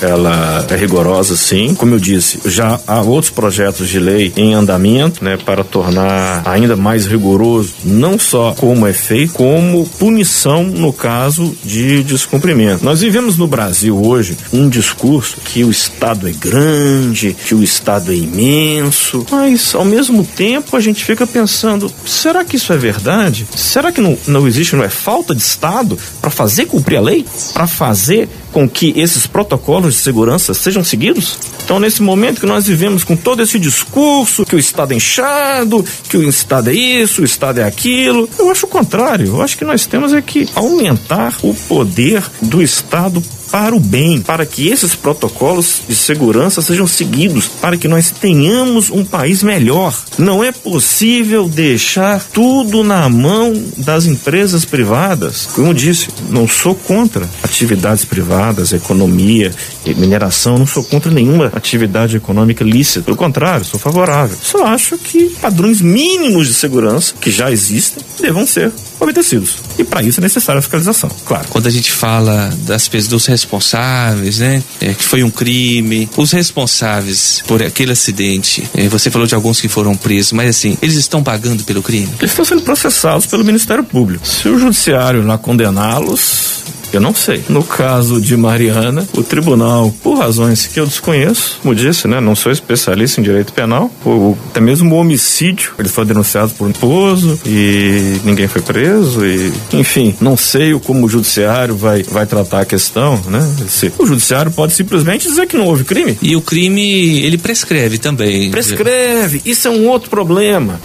ela 0.02 0.66
é 0.70 0.76
rigorosa, 0.76 1.36
sim. 1.36 1.74
Como 1.76 1.94
eu 1.94 2.00
disse, 2.00 2.40
já 2.46 2.80
há 2.88 3.02
outros 3.02 3.32
projetos 3.32 3.90
de 3.90 4.00
lei 4.00 4.34
em 4.36 4.54
andamento, 4.54 5.24
né, 5.24 5.38
para 5.38 5.64
tornar 5.64 6.44
ainda 6.46 6.76
mais 6.76 7.06
rigoroso, 7.06 7.74
não 7.84 8.18
só 8.18 8.54
como 8.54 8.86
é 8.88 8.94
feito, 8.94 9.34
como 9.34 9.86
punição 10.00 10.64
no 10.64 10.92
caso 10.92 11.56
de 11.64 12.04
descumprimento. 12.04 12.84
Nós 12.84 13.02
vivemos 13.02 13.38
no 13.38 13.48
Brasil 13.48 13.98
hoje 14.04 14.38
um 14.52 14.70
discurso 14.70 15.38
que 15.44 15.64
o 15.64 15.72
Estado 15.72 16.28
é 16.28 16.32
grande 16.32 16.56
grande, 16.56 17.34
que 17.34 17.54
o 17.54 17.64
Estado 17.64 18.12
é 18.12 18.16
imenso, 18.16 19.26
mas 19.30 19.76
ao 19.76 19.86
mesmo 19.86 20.24
tempo 20.24 20.76
a 20.76 20.80
gente 20.80 21.04
fica 21.04 21.28
pensando: 21.28 21.92
será 22.06 22.44
que 22.44 22.56
isso 22.56 22.72
é 22.74 22.78
verdade? 22.78 23.48
Será 23.56 23.92
que 23.92 24.02
não, 24.02 24.18
não 24.28 24.48
existe, 24.48 24.76
não 24.76 24.84
é 24.84 24.90
falta 24.90 25.36
de 25.36 25.42
Estado 25.42 25.98
para 26.22 26.30
fazer 26.30 26.66
cumprir 26.66 26.98
a 26.98 27.02
lei? 27.02 27.26
Para 27.54 27.68
fazer 27.68 28.30
com 28.56 28.70
que 28.70 28.94
esses 28.96 29.28
protocolos 29.28 29.96
de 29.96 30.00
segurança 30.00 30.54
sejam 30.54 30.82
seguidos? 30.82 31.38
Então, 31.66 31.78
nesse 31.78 32.02
momento 32.02 32.40
que 32.40 32.46
nós 32.46 32.66
vivemos 32.66 33.04
com 33.04 33.14
todo 33.14 33.44
esse 33.44 33.60
discurso 33.60 34.46
que 34.46 34.56
o 34.56 34.60
Estado 34.60 34.94
é 34.94 34.96
inchado, 34.96 35.86
que 36.08 36.16
o 36.16 36.24
Estado 36.24 36.70
é 36.70 36.74
isso, 36.74 37.22
o 37.22 37.26
Estado 37.26 37.60
é 37.60 37.66
aquilo, 37.66 38.30
eu 38.40 38.50
acho 38.50 38.66
o 38.66 38.70
contrário. 38.70 39.28
Eu 39.28 39.42
acho 39.42 39.58
que 39.58 39.66
nós 39.66 39.86
temos 39.86 40.14
é 40.14 40.22
que 40.22 40.48
aumentar 40.56 41.36
o 41.44 41.54
poder 41.54 42.24
do 42.42 42.64
Estado 42.64 43.22
para 43.52 43.76
o 43.76 43.80
bem, 43.80 44.22
para 44.22 44.46
que 44.46 44.68
esses 44.68 44.96
protocolos 44.96 45.82
de 45.88 45.96
segurança 45.96 46.62
sejam 46.62 46.88
seguidos, 46.88 47.48
para 47.48 47.78
que 47.78 47.88
nós 47.88 48.10
tenhamos 48.10 48.90
um 48.90 49.04
país 49.04 49.44
melhor. 49.44 49.96
Não 50.18 50.44
é 50.44 50.52
possível 50.52 51.48
deixar 51.48 52.24
tudo 52.34 52.84
na 52.84 53.08
mão 53.10 53.54
das 53.78 54.06
empresas 54.06 54.66
privadas. 54.66 55.48
Como 55.54 55.68
eu 55.68 55.74
disse, 55.74 56.08
não 56.30 56.48
sou 56.48 56.76
contra 56.76 57.30
atividades 57.44 58.06
privadas, 58.06 58.74
economia, 58.74 59.52
mineração, 59.86 60.58
não 60.58 60.68
sou 60.68 60.84
contra 60.84 61.12
nenhuma 61.12 61.52
atividade 61.54 62.18
econômica 62.18 62.64
lícita. 62.64 63.04
Pelo 63.06 63.18
contrário, 63.18 63.66
sou 63.66 63.80
favorável. 63.80 64.38
Só 64.42 64.66
acho 64.66 64.98
que 64.98 65.30
padrões 65.42 65.82
mínimos 65.82 66.48
de 66.48 66.54
segurança 66.54 67.14
que 67.20 67.32
já 67.32 67.52
existem 67.52 68.04
devam 68.22 68.46
ser 68.46 68.72
obedecidos. 69.00 69.58
E 69.78 69.84
para 69.84 70.02
isso 70.02 70.20
é 70.20 70.24
necessária 70.24 70.60
a 70.60 70.62
fiscalização, 70.62 71.10
claro. 71.26 71.48
Quando 71.50 71.68
a 71.68 71.72
gente 71.72 71.92
fala 71.92 72.54
das 72.66 72.90
dos 73.08 73.26
responsáveis, 73.26 74.40
né, 74.40 74.64
é, 74.80 74.94
que 74.94 75.04
foi 75.04 75.24
um 75.24 75.30
crime, 75.30 76.10
os 76.16 76.32
responsáveis 76.32 77.44
por 77.46 77.62
aquele 77.62 77.92
acidente, 77.92 78.68
é, 78.74 78.88
você 78.88 79.12
falou 79.12 79.28
de 79.28 79.36
alguns 79.36 79.60
que 79.60 79.68
foram 79.68 79.96
presos, 79.96 80.32
mas 80.32 80.50
assim, 80.50 80.78
eles 80.82 80.96
estão 80.96 81.22
pagando 81.22 81.64
pelo 81.64 81.84
crime? 81.84 82.10
Eles 82.20 82.32
estão 82.32 82.46
sendo 82.46 82.62
processados 82.62 83.26
pelo 83.26 83.44
Ministério 83.44 83.84
Público. 83.84 84.26
Se 84.26 84.48
o 84.48 84.58
judiciário 84.58 85.26
lá 85.26 85.38
condená-los, 85.38 86.64
eu 86.98 87.02
não 87.02 87.14
sei. 87.14 87.44
No 87.50 87.64
caso 87.64 88.20
de 88.20 88.36
Mariana, 88.38 89.08
o 89.16 89.24
tribunal, 89.24 89.94
por 90.04 90.18
razões 90.18 90.68
que 90.68 90.80
eu 90.80 90.86
desconheço, 90.86 91.60
como 91.62 91.76
disse, 91.76 92.08
né, 92.08 92.20
não 92.20 92.36
sou 92.36 92.52
especialista 92.52 93.20
em 93.20 93.24
direito 93.24 93.54
penal, 93.54 93.92
ou 94.04 94.38
até 94.50 94.60
mesmo 94.60 94.96
o 94.96 94.98
homicídio, 94.98 95.74
eles 95.78 95.92
foram 95.92 96.08
denunciados 96.08 96.54
por 96.54 96.68
um 96.68 96.72
esposo 96.72 97.40
e 97.46 98.18
ninguém 98.24 98.48
foi 98.48 98.62
preso 98.62 99.26
e, 99.26 99.52
enfim, 99.74 100.16
não 100.20 100.38
sei 100.38 100.78
como 100.80 101.06
o 101.06 101.10
judiciário 101.10 101.76
vai, 101.76 102.04
vai 102.04 102.26
tratar 102.26 102.62
a 102.62 102.66
questão, 102.66 103.22
né? 103.28 103.56
Se, 103.68 103.92
o 103.98 104.06
judiciário 104.06 104.52
pode 104.52 104.74
simplesmente 104.74 105.28
dizer 105.28 105.48
que 105.48 105.58
não 105.58 105.66
houve 105.66 105.84
crime. 105.84 106.18
E 106.22 106.36
o 106.36 106.42
crime, 106.42 107.20
ele 107.24 107.38
prescreve 107.38 107.98
também. 107.98 108.52
Prescreve. 108.52 109.42
Isso 109.46 109.68
é 109.68 109.72
um 109.72 109.88
outro 109.88 110.10
problema. 110.10 110.80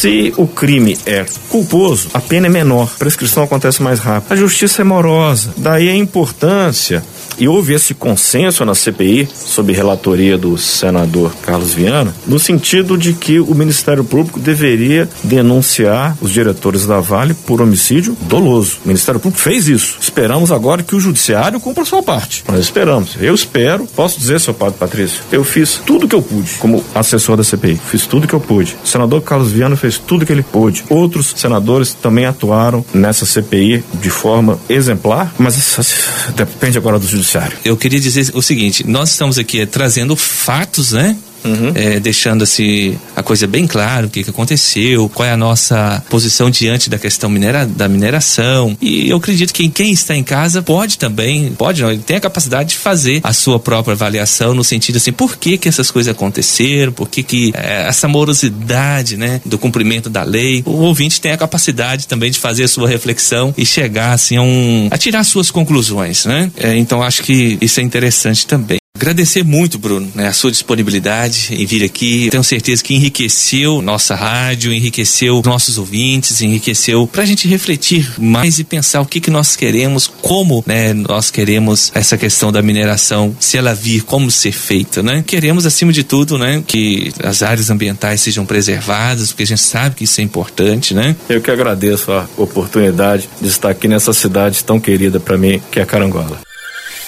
Se 0.00 0.32
o 0.36 0.46
crime 0.46 0.96
é 1.04 1.26
culposo, 1.48 2.08
a 2.14 2.20
pena 2.20 2.46
é 2.46 2.48
menor, 2.48 2.88
a 2.94 2.98
prescrição 3.00 3.42
acontece 3.42 3.82
mais 3.82 3.98
rápido. 3.98 4.32
A 4.32 4.36
justiça 4.36 4.80
é 4.80 4.84
morosa. 4.84 5.52
Daí 5.56 5.88
a 5.88 5.92
importância 5.96 7.02
e 7.38 7.48
houve 7.48 7.74
esse 7.74 7.94
consenso 7.94 8.64
na 8.64 8.74
CPI, 8.74 9.28
sob 9.32 9.72
relatoria 9.72 10.36
do 10.36 10.58
senador 10.58 11.32
Carlos 11.42 11.72
Viana, 11.72 12.14
no 12.26 12.38
sentido 12.38 12.98
de 12.98 13.12
que 13.12 13.38
o 13.38 13.54
Ministério 13.54 14.04
Público 14.04 14.40
deveria 14.40 15.08
denunciar 15.22 16.16
os 16.20 16.30
diretores 16.30 16.86
da 16.86 17.00
Vale 17.00 17.34
por 17.34 17.62
homicídio 17.62 18.16
doloso. 18.22 18.78
O 18.84 18.88
Ministério 18.88 19.20
Público 19.20 19.40
fez 19.40 19.68
isso. 19.68 19.96
Esperamos 20.00 20.50
agora 20.50 20.82
que 20.82 20.96
o 20.96 21.00
Judiciário 21.00 21.60
cumpra 21.60 21.82
a 21.82 21.86
sua 21.86 22.02
parte. 22.02 22.44
Nós 22.48 22.60
esperamos. 22.60 23.16
Eu 23.20 23.34
espero, 23.34 23.86
posso 23.86 24.18
dizer, 24.18 24.40
seu 24.40 24.54
padre 24.54 24.78
Patrício, 24.78 25.22
eu 25.30 25.44
fiz 25.44 25.80
tudo 25.86 26.08
que 26.08 26.14
eu 26.14 26.22
pude 26.22 26.52
como 26.58 26.84
assessor 26.94 27.36
da 27.36 27.44
CPI. 27.44 27.80
Fiz 27.88 28.06
tudo 28.06 28.26
que 28.26 28.34
eu 28.34 28.40
pude. 28.40 28.76
O 28.84 28.86
senador 28.86 29.22
Carlos 29.22 29.52
Viana 29.52 29.76
fez 29.76 29.98
tudo 29.98 30.26
que 30.26 30.32
ele 30.32 30.42
pôde. 30.42 30.84
Outros 30.88 31.34
senadores 31.36 31.94
também 31.94 32.26
atuaram 32.26 32.84
nessa 32.92 33.24
CPI 33.24 33.84
de 34.00 34.10
forma 34.10 34.58
exemplar, 34.68 35.32
mas 35.38 36.32
depende 36.34 36.78
agora 36.78 36.98
do 36.98 37.06
Judiciário 37.06 37.27
judiciário. 37.28 37.58
Eu 37.64 37.76
queria 37.76 38.00
dizer 38.00 38.30
o 38.34 38.42
seguinte: 38.42 38.86
nós 38.86 39.10
estamos 39.10 39.38
aqui 39.38 39.64
trazendo 39.66 40.16
fatos, 40.16 40.92
né? 40.92 41.16
Uhum. 41.48 41.72
É, 41.74 42.00
deixando 42.00 42.42
assim 42.42 42.96
a 43.16 43.22
coisa 43.22 43.46
bem 43.46 43.66
clara, 43.66 44.06
o 44.06 44.10
que, 44.10 44.24
que 44.24 44.30
aconteceu, 44.30 45.08
qual 45.08 45.28
é 45.28 45.32
a 45.32 45.36
nossa 45.36 46.02
posição 46.08 46.50
diante 46.50 46.88
da 46.90 46.98
questão 46.98 47.28
minera, 47.28 47.66
da 47.66 47.88
mineração. 47.88 48.76
E 48.80 49.08
eu 49.08 49.16
acredito 49.16 49.52
que 49.52 49.68
quem 49.68 49.92
está 49.92 50.14
em 50.16 50.22
casa 50.22 50.62
pode 50.62 50.98
também, 50.98 51.52
pode 51.52 51.82
não, 51.82 51.90
ele 51.90 52.02
tem 52.02 52.16
a 52.16 52.20
capacidade 52.20 52.70
de 52.70 52.76
fazer 52.76 53.20
a 53.22 53.32
sua 53.32 53.58
própria 53.58 53.92
avaliação 53.92 54.54
no 54.54 54.64
sentido 54.64 54.96
assim, 54.96 55.12
por 55.12 55.36
que 55.36 55.58
que 55.58 55.68
essas 55.68 55.90
coisas 55.90 56.12
aconteceram, 56.12 56.92
por 56.92 57.08
que 57.08 57.22
que 57.22 57.52
é, 57.54 57.88
essa 57.88 58.08
morosidade, 58.08 59.16
né, 59.16 59.40
do 59.44 59.58
cumprimento 59.58 60.10
da 60.10 60.22
lei. 60.22 60.62
O 60.64 60.82
ouvinte 60.82 61.20
tem 61.20 61.32
a 61.32 61.36
capacidade 61.36 62.06
também 62.06 62.30
de 62.30 62.38
fazer 62.38 62.64
a 62.64 62.68
sua 62.68 62.88
reflexão 62.88 63.54
e 63.56 63.64
chegar 63.64 64.12
assim 64.12 64.36
a 64.36 64.42
um, 64.42 64.88
a 64.90 64.98
tirar 64.98 65.24
suas 65.24 65.50
conclusões, 65.50 66.24
né? 66.24 66.50
É, 66.56 66.76
então 66.76 67.02
acho 67.02 67.22
que 67.22 67.58
isso 67.60 67.80
é 67.80 67.82
interessante 67.82 68.46
também. 68.46 68.77
Agradecer 68.98 69.44
muito, 69.44 69.78
Bruno, 69.78 70.10
né, 70.12 70.26
a 70.26 70.32
sua 70.32 70.50
disponibilidade 70.50 71.50
em 71.52 71.64
vir 71.64 71.84
aqui. 71.84 72.28
Tenho 72.32 72.42
certeza 72.42 72.82
que 72.82 72.96
enriqueceu 72.96 73.80
nossa 73.80 74.16
rádio, 74.16 74.72
enriqueceu 74.72 75.40
nossos 75.44 75.78
ouvintes, 75.78 76.42
enriqueceu 76.42 77.06
para 77.06 77.22
a 77.22 77.26
gente 77.26 77.46
refletir 77.46 78.12
mais 78.18 78.58
e 78.58 78.64
pensar 78.64 79.00
o 79.00 79.06
que, 79.06 79.20
que 79.20 79.30
nós 79.30 79.54
queremos, 79.54 80.10
como 80.20 80.64
né, 80.66 80.92
nós 80.92 81.30
queremos 81.30 81.92
essa 81.94 82.18
questão 82.18 82.50
da 82.50 82.60
mineração, 82.60 83.36
se 83.38 83.56
ela 83.56 83.72
vir, 83.72 84.02
como 84.02 84.32
ser 84.32 84.50
feita. 84.50 85.00
Né? 85.00 85.22
Queremos, 85.24 85.64
acima 85.64 85.92
de 85.92 86.02
tudo, 86.02 86.36
né, 86.36 86.60
que 86.66 87.12
as 87.22 87.40
áreas 87.40 87.70
ambientais 87.70 88.20
sejam 88.20 88.44
preservadas, 88.44 89.28
porque 89.28 89.44
a 89.44 89.46
gente 89.46 89.62
sabe 89.62 89.94
que 89.94 90.04
isso 90.04 90.20
é 90.20 90.24
importante. 90.24 90.92
Né? 90.92 91.14
Eu 91.28 91.40
que 91.40 91.52
agradeço 91.52 92.10
a 92.10 92.28
oportunidade 92.36 93.28
de 93.40 93.46
estar 93.46 93.70
aqui 93.70 93.86
nessa 93.86 94.12
cidade 94.12 94.64
tão 94.64 94.80
querida 94.80 95.20
para 95.20 95.38
mim, 95.38 95.62
que 95.70 95.78
é 95.78 95.84
Carangola. 95.84 96.40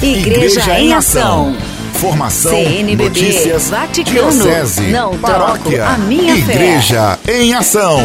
Igreja, 0.00 0.61
Igreja 0.61 0.81
em 0.81 0.92
Ação. 0.94 1.57
Formação, 1.94 2.53
CNBB, 2.53 3.05
notícias, 3.05 3.70
Vaticano, 3.70 4.31
diocese, 4.31 4.83
não 4.88 5.18
paróquia, 5.18 5.87
a 5.87 5.98
minha 5.98 6.35
Igreja 6.37 7.18
fé. 7.22 7.42
em 7.42 7.55
Ação. 7.55 8.00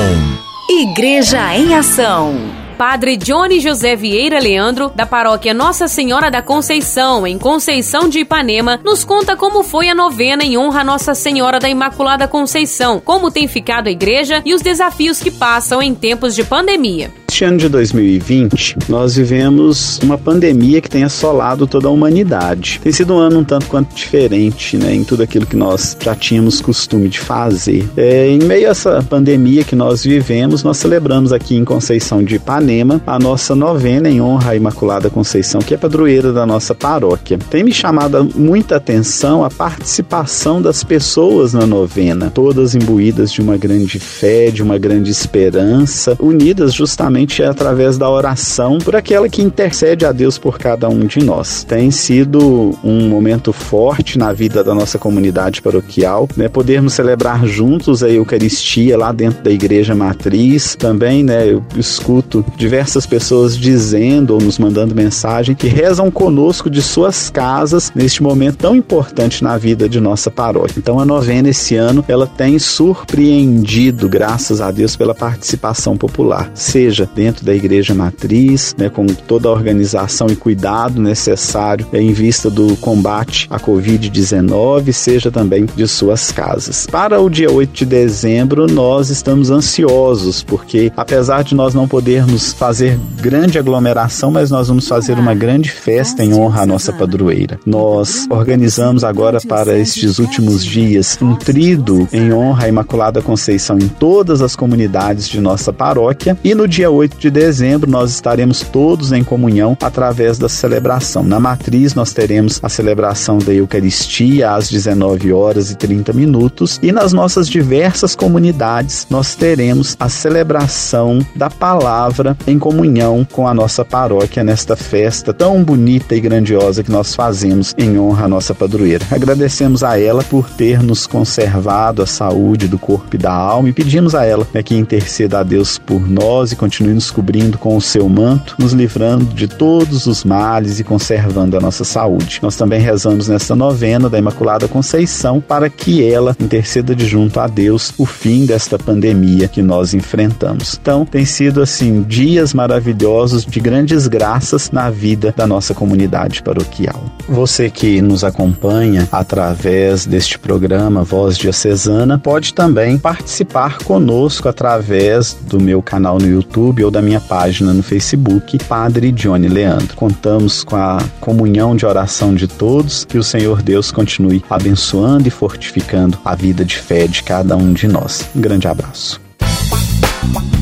Igreja 0.70 1.56
em 1.56 1.74
Ação. 1.76 2.36
Padre 2.78 3.16
Johnny 3.16 3.62
José 3.62 3.96
Vieira 3.96 4.38
Leandro, 4.38 4.92
da 4.94 5.06
paróquia 5.06 5.54
Nossa 5.54 5.88
Senhora 5.88 6.30
da 6.30 6.42
Conceição, 6.42 7.26
em 7.26 7.38
Conceição 7.38 8.10
de 8.10 8.20
Ipanema, 8.20 8.82
nos 8.84 9.06
conta 9.06 9.38
como 9.38 9.64
foi 9.64 9.88
a 9.88 9.96
novena 9.96 10.44
em 10.44 10.58
honra 10.58 10.82
a 10.82 10.84
Nossa 10.84 11.16
Senhora 11.16 11.58
da 11.58 11.70
Imaculada 11.70 12.28
Conceição, 12.28 13.00
como 13.00 13.32
tem 13.32 13.48
ficado 13.48 13.88
a 13.88 13.92
igreja 13.92 14.42
e 14.44 14.54
os 14.54 14.62
desafios 14.62 15.20
que 15.22 15.32
passam 15.32 15.82
em 15.82 15.96
tempos 15.96 16.36
de 16.36 16.44
pandemia. 16.44 17.14
Este 17.28 17.44
ano 17.44 17.58
de 17.58 17.68
2020, 17.68 18.78
nós 18.88 19.18
vivemos 19.18 20.00
uma 20.02 20.18
pandemia 20.18 20.80
que 20.80 20.90
tem 20.90 21.04
assolado 21.04 21.68
toda 21.68 21.90
a 21.90 21.92
humanidade. 21.92 22.80
Tem 22.82 22.94
sido 22.94 23.14
um 23.14 23.18
ano 23.18 23.40
um 23.40 23.44
tanto 23.44 23.66
quanto 23.66 23.94
diferente, 23.94 24.78
né, 24.78 24.96
em 24.96 25.04
tudo 25.04 25.24
aquilo 25.24 25.46
que 25.46 25.56
nós 25.56 25.98
já 26.00 26.16
tínhamos 26.16 26.62
costume 26.62 27.10
de 27.10 27.20
fazer. 27.20 27.90
É, 27.98 28.30
em 28.30 28.40
meio 28.40 28.68
a 28.68 28.72
essa 28.72 29.04
pandemia 29.04 29.66
que 29.66 29.76
nós 29.76 30.04
vivemos, 30.04 30.64
nós 30.64 30.78
celebramos 30.78 31.34
aqui 31.34 31.58
em 31.58 31.66
Conceição 31.66 32.24
de 32.24 32.36
Ipanema 32.36 33.02
a 33.06 33.20
nossa 33.20 33.54
novena 33.54 34.10
em 34.10 34.22
honra 34.22 34.52
à 34.52 34.56
Imaculada 34.56 35.10
Conceição, 35.10 35.60
que 35.60 35.74
é 35.74 35.78
padroeira 35.78 36.32
da 36.32 36.46
nossa 36.46 36.74
paróquia. 36.74 37.38
Tem 37.50 37.66
me 37.66 37.74
chamado 37.74 38.30
muita 38.34 38.78
atenção 38.78 39.44
a 39.44 39.50
participação 39.50 40.62
das 40.62 40.86
pessoas 40.86 41.54
na 41.54 41.66
novena, 41.66 42.32
todas 42.34 42.76
imbuídas 42.76 43.30
de 43.30 43.42
uma 43.42 43.58
grande 43.58 44.00
fé, 44.00 44.52
de 44.52 44.64
uma 44.64 44.78
grande 44.78 45.12
esperança, 45.12 46.16
unidas 46.20 46.74
justamente 46.74 47.15
é 47.42 47.46
através 47.46 47.98
da 47.98 48.10
oração 48.10 48.78
por 48.78 48.96
aquela 48.96 49.30
que 49.30 49.42
intercede 49.42 50.06
a 50.06 50.12
Deus 50.12 50.38
por 50.38 50.60
cada 50.60 50.90
um 50.90 51.06
de 51.06 51.24
nós. 51.24 51.64
Tem 51.64 51.90
sido 51.90 52.78
um 52.84 53.08
momento 53.08 53.54
forte 53.54 54.18
na 54.18 54.34
vida 54.34 54.64
da 54.64 54.76
nossa 54.76 55.00
comunidade 55.00 55.62
paroquial, 55.62 56.28
né? 56.36 56.50
Podermos 56.50 56.94
celebrar 56.94 57.48
juntos 57.48 58.04
a 58.04 58.10
Eucaristia 58.10 58.98
lá 58.98 59.12
dentro 59.12 59.44
da 59.44 59.52
igreja 59.52 59.96
matriz. 59.96 60.76
Também, 60.76 61.24
né, 61.24 61.48
eu 61.50 61.64
escuto 61.76 62.44
diversas 62.58 63.06
pessoas 63.06 63.58
dizendo 63.58 64.34
ou 64.34 64.42
nos 64.42 64.60
mandando 64.60 64.94
mensagem 64.94 65.56
que 65.56 65.68
rezam 65.68 66.12
conosco 66.12 66.70
de 66.70 66.82
suas 66.82 67.30
casas 67.30 67.92
neste 67.96 68.22
momento 68.22 68.58
tão 68.58 68.76
importante 68.76 69.44
na 69.44 69.58
vida 69.58 69.88
de 69.88 70.00
nossa 70.00 70.30
paróquia. 70.30 70.76
Então 70.78 71.00
a 71.00 71.06
novena 71.06 71.50
esse 71.50 71.76
ano, 71.76 72.04
ela 72.08 72.28
tem 72.28 72.60
surpreendido, 72.60 74.10
graças 74.10 74.62
a 74.62 74.72
Deus 74.72 74.96
pela 74.96 75.16
participação 75.16 75.98
popular, 75.98 76.52
seja 76.54 77.05
dentro 77.14 77.46
da 77.46 77.54
igreja 77.54 77.94
matriz, 77.94 78.76
né, 78.78 78.90
com 78.90 79.06
toda 79.06 79.48
a 79.48 79.52
organização 79.52 80.28
e 80.28 80.36
cuidado 80.36 81.02
necessário 81.02 81.86
em 81.94 82.12
vista 82.14 82.50
do 82.50 82.76
combate 82.78 83.48
à 83.50 83.60
Covid-19, 83.60 84.92
seja 84.92 85.32
também 85.32 85.66
de 85.66 85.88
suas 85.88 86.32
casas. 86.32 86.88
Para 86.88 87.20
o 87.20 87.30
dia 87.30 87.52
8 87.52 87.74
de 87.74 87.86
dezembro, 87.86 88.68
nós 88.68 89.10
estamos 89.10 89.50
ansiosos, 89.50 90.44
porque 90.44 90.92
apesar 90.96 91.44
de 91.44 91.56
nós 91.56 91.74
não 91.74 91.88
podermos 91.88 92.54
fazer 92.54 92.98
grande 93.22 93.58
aglomeração, 93.58 94.32
mas 94.32 94.52
nós 94.52 94.68
vamos 94.68 94.88
fazer 94.88 95.18
uma 95.18 95.34
grande 95.34 95.70
festa 95.70 96.24
em 96.24 96.34
honra 96.34 96.64
à 96.64 96.66
nossa 96.66 96.92
padroeira. 96.92 97.60
Nós 97.66 98.28
organizamos 98.30 99.04
agora 99.04 99.40
para 99.42 99.78
estes 99.78 100.20
últimos 100.20 100.64
dias 100.64 101.18
um 101.22 101.36
trido 101.36 102.08
em 102.12 102.32
honra 102.32 102.66
à 102.66 102.70
Imaculada 102.70 103.22
Conceição 103.22 103.78
em 103.78 103.88
todas 103.88 104.42
as 104.42 104.56
comunidades 104.56 105.28
de 105.28 105.40
nossa 105.40 105.72
paróquia 105.74 106.38
e 106.44 106.54
no 106.54 106.68
dia 106.68 106.90
8 106.96 107.18
de 107.18 107.30
dezembro 107.30 107.90
nós 107.92 108.12
estaremos 108.12 108.62
todos 108.62 109.12
em 109.12 109.24
comunhão 109.24 109.78
através 109.82 110.38
da 110.38 110.48
celebração. 110.48 111.24
Na 111.24 111.40
matriz 111.40 111.94
nós 111.94 112.14
teremos 112.14 112.60
a 112.64 112.70
celebração 112.70 113.38
da 113.38 113.54
Eucaristia 113.54 114.52
às 114.52 114.70
19 114.70 115.34
horas 115.34 115.72
e 115.72 115.76
30 115.76 116.14
minutos 116.14 116.80
e 116.82 116.92
nas 116.92 117.12
nossas 117.12 117.50
diversas 117.50 118.16
comunidades 118.16 119.08
nós 119.10 119.36
teremos 119.36 119.98
a 120.00 120.08
celebração 120.08 121.20
da 121.36 121.50
palavra 121.50 122.38
em 122.48 122.58
comunhão 122.58 123.28
com 123.30 123.48
a 123.48 123.54
nossa 123.54 123.84
paróquia 123.84 124.44
nesta 124.44 124.76
festa 124.76 125.34
tão 125.34 125.64
bonita 125.64 126.16
e 126.16 126.22
grandiosa 126.22 126.84
que 126.84 126.92
nós 126.92 127.14
fazemos 127.14 127.74
em 127.78 128.00
honra 128.00 128.26
à 128.26 128.28
nossa 128.28 128.56
padroeira. 128.56 129.06
Agradecemos 129.12 129.84
a 129.84 130.00
ela 130.00 130.24
por 130.24 130.50
ter 130.50 130.82
nos 130.82 131.06
conservado 131.06 132.02
a 132.02 132.06
saúde 132.06 132.68
do 132.68 132.80
corpo 132.80 133.16
e 133.16 133.20
da 133.20 133.34
alma 133.34 133.70
e 133.70 133.74
pedimos 133.74 134.16
a 134.16 134.26
ela 134.26 134.48
né, 134.54 134.64
que 134.64 134.76
interceda 134.76 135.40
a 135.40 135.44
Deus 135.44 135.78
por 135.78 136.08
nós 136.08 136.52
e 136.52 136.56
continue 136.56 136.85
nos 136.94 137.12
cobrindo 137.12 137.58
com 137.58 137.76
o 137.76 137.82
seu 137.82 138.08
manto, 138.10 138.56
nos 138.60 138.74
livrando 138.74 139.26
de 139.34 139.48
todos 139.48 140.06
os 140.06 140.24
males 140.24 140.80
e 140.80 140.84
conservando 140.84 141.58
a 141.58 141.62
nossa 141.62 141.84
saúde. 141.84 142.40
Nós 142.42 142.56
também 142.56 142.80
rezamos 142.80 143.28
nesta 143.28 143.56
novena 143.56 144.10
da 144.10 144.20
Imaculada 144.20 144.68
Conceição 144.68 145.42
para 145.42 145.70
que 145.70 146.04
ela 146.04 146.36
interceda 146.40 146.96
de 146.96 147.06
junto 147.06 147.40
a 147.40 147.48
Deus 147.48 147.94
o 147.98 148.06
fim 148.06 148.46
desta 148.46 148.78
pandemia 148.78 149.48
que 149.48 149.62
nós 149.62 149.94
enfrentamos. 149.94 150.78
Então, 150.82 151.06
tem 151.06 151.26
sido 151.26 151.62
assim 151.62 152.02
dias 152.04 152.54
maravilhosos 152.54 153.46
de 153.46 153.60
grandes 153.60 154.08
graças 154.08 154.72
na 154.72 154.90
vida 154.90 155.34
da 155.36 155.48
nossa 155.48 155.74
comunidade 155.74 156.42
paroquial. 156.42 157.04
Você 157.28 157.70
que 157.70 158.02
nos 158.02 158.24
acompanha 158.24 159.08
através 159.12 160.06
deste 160.06 160.38
programa 160.38 161.04
Voz 161.04 161.38
Diocesana 161.38 162.20
pode 162.20 162.54
também 162.54 162.98
participar 162.98 163.80
conosco 163.80 164.48
através 164.48 165.36
do 165.48 165.60
meu 165.60 165.82
canal 165.82 166.18
no 166.18 166.28
YouTube 166.28 166.75
ou 166.84 166.92
da 166.92 167.02
minha 167.02 167.20
página 167.20 167.74
no 167.74 167.84
Facebook, 167.84 168.58
Padre 168.66 169.12
Johnny 169.12 169.48
Leandro. 169.48 169.96
Contamos 169.96 170.64
com 170.64 170.76
a 170.76 170.98
comunhão 171.20 171.76
de 171.76 171.86
oração 171.86 172.34
de 172.34 172.48
todos, 172.48 173.06
que 173.06 173.18
o 173.18 173.24
Senhor 173.24 173.62
Deus 173.62 173.92
continue 173.92 174.44
abençoando 174.50 175.28
e 175.28 175.32
fortificando 175.32 176.18
a 176.26 176.36
vida 176.36 176.66
de 176.66 176.78
fé 176.78 177.08
de 177.08 177.24
cada 177.24 177.56
um 177.56 177.74
de 177.74 177.88
nós. 177.88 178.30
Um 178.36 178.42
grande 178.42 178.68
abraço. 178.68 179.22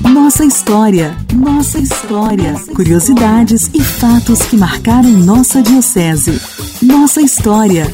Nossa 0.04 0.46
história, 0.46 1.16
nossa 1.34 1.80
história. 1.80 2.54
Curiosidades 2.76 3.70
e 3.74 3.82
fatos 3.82 4.42
que 4.42 4.58
marcaram 4.58 5.10
nossa 5.10 5.62
diocese. 5.62 6.42
Nossa 6.82 7.22
história. 7.22 7.88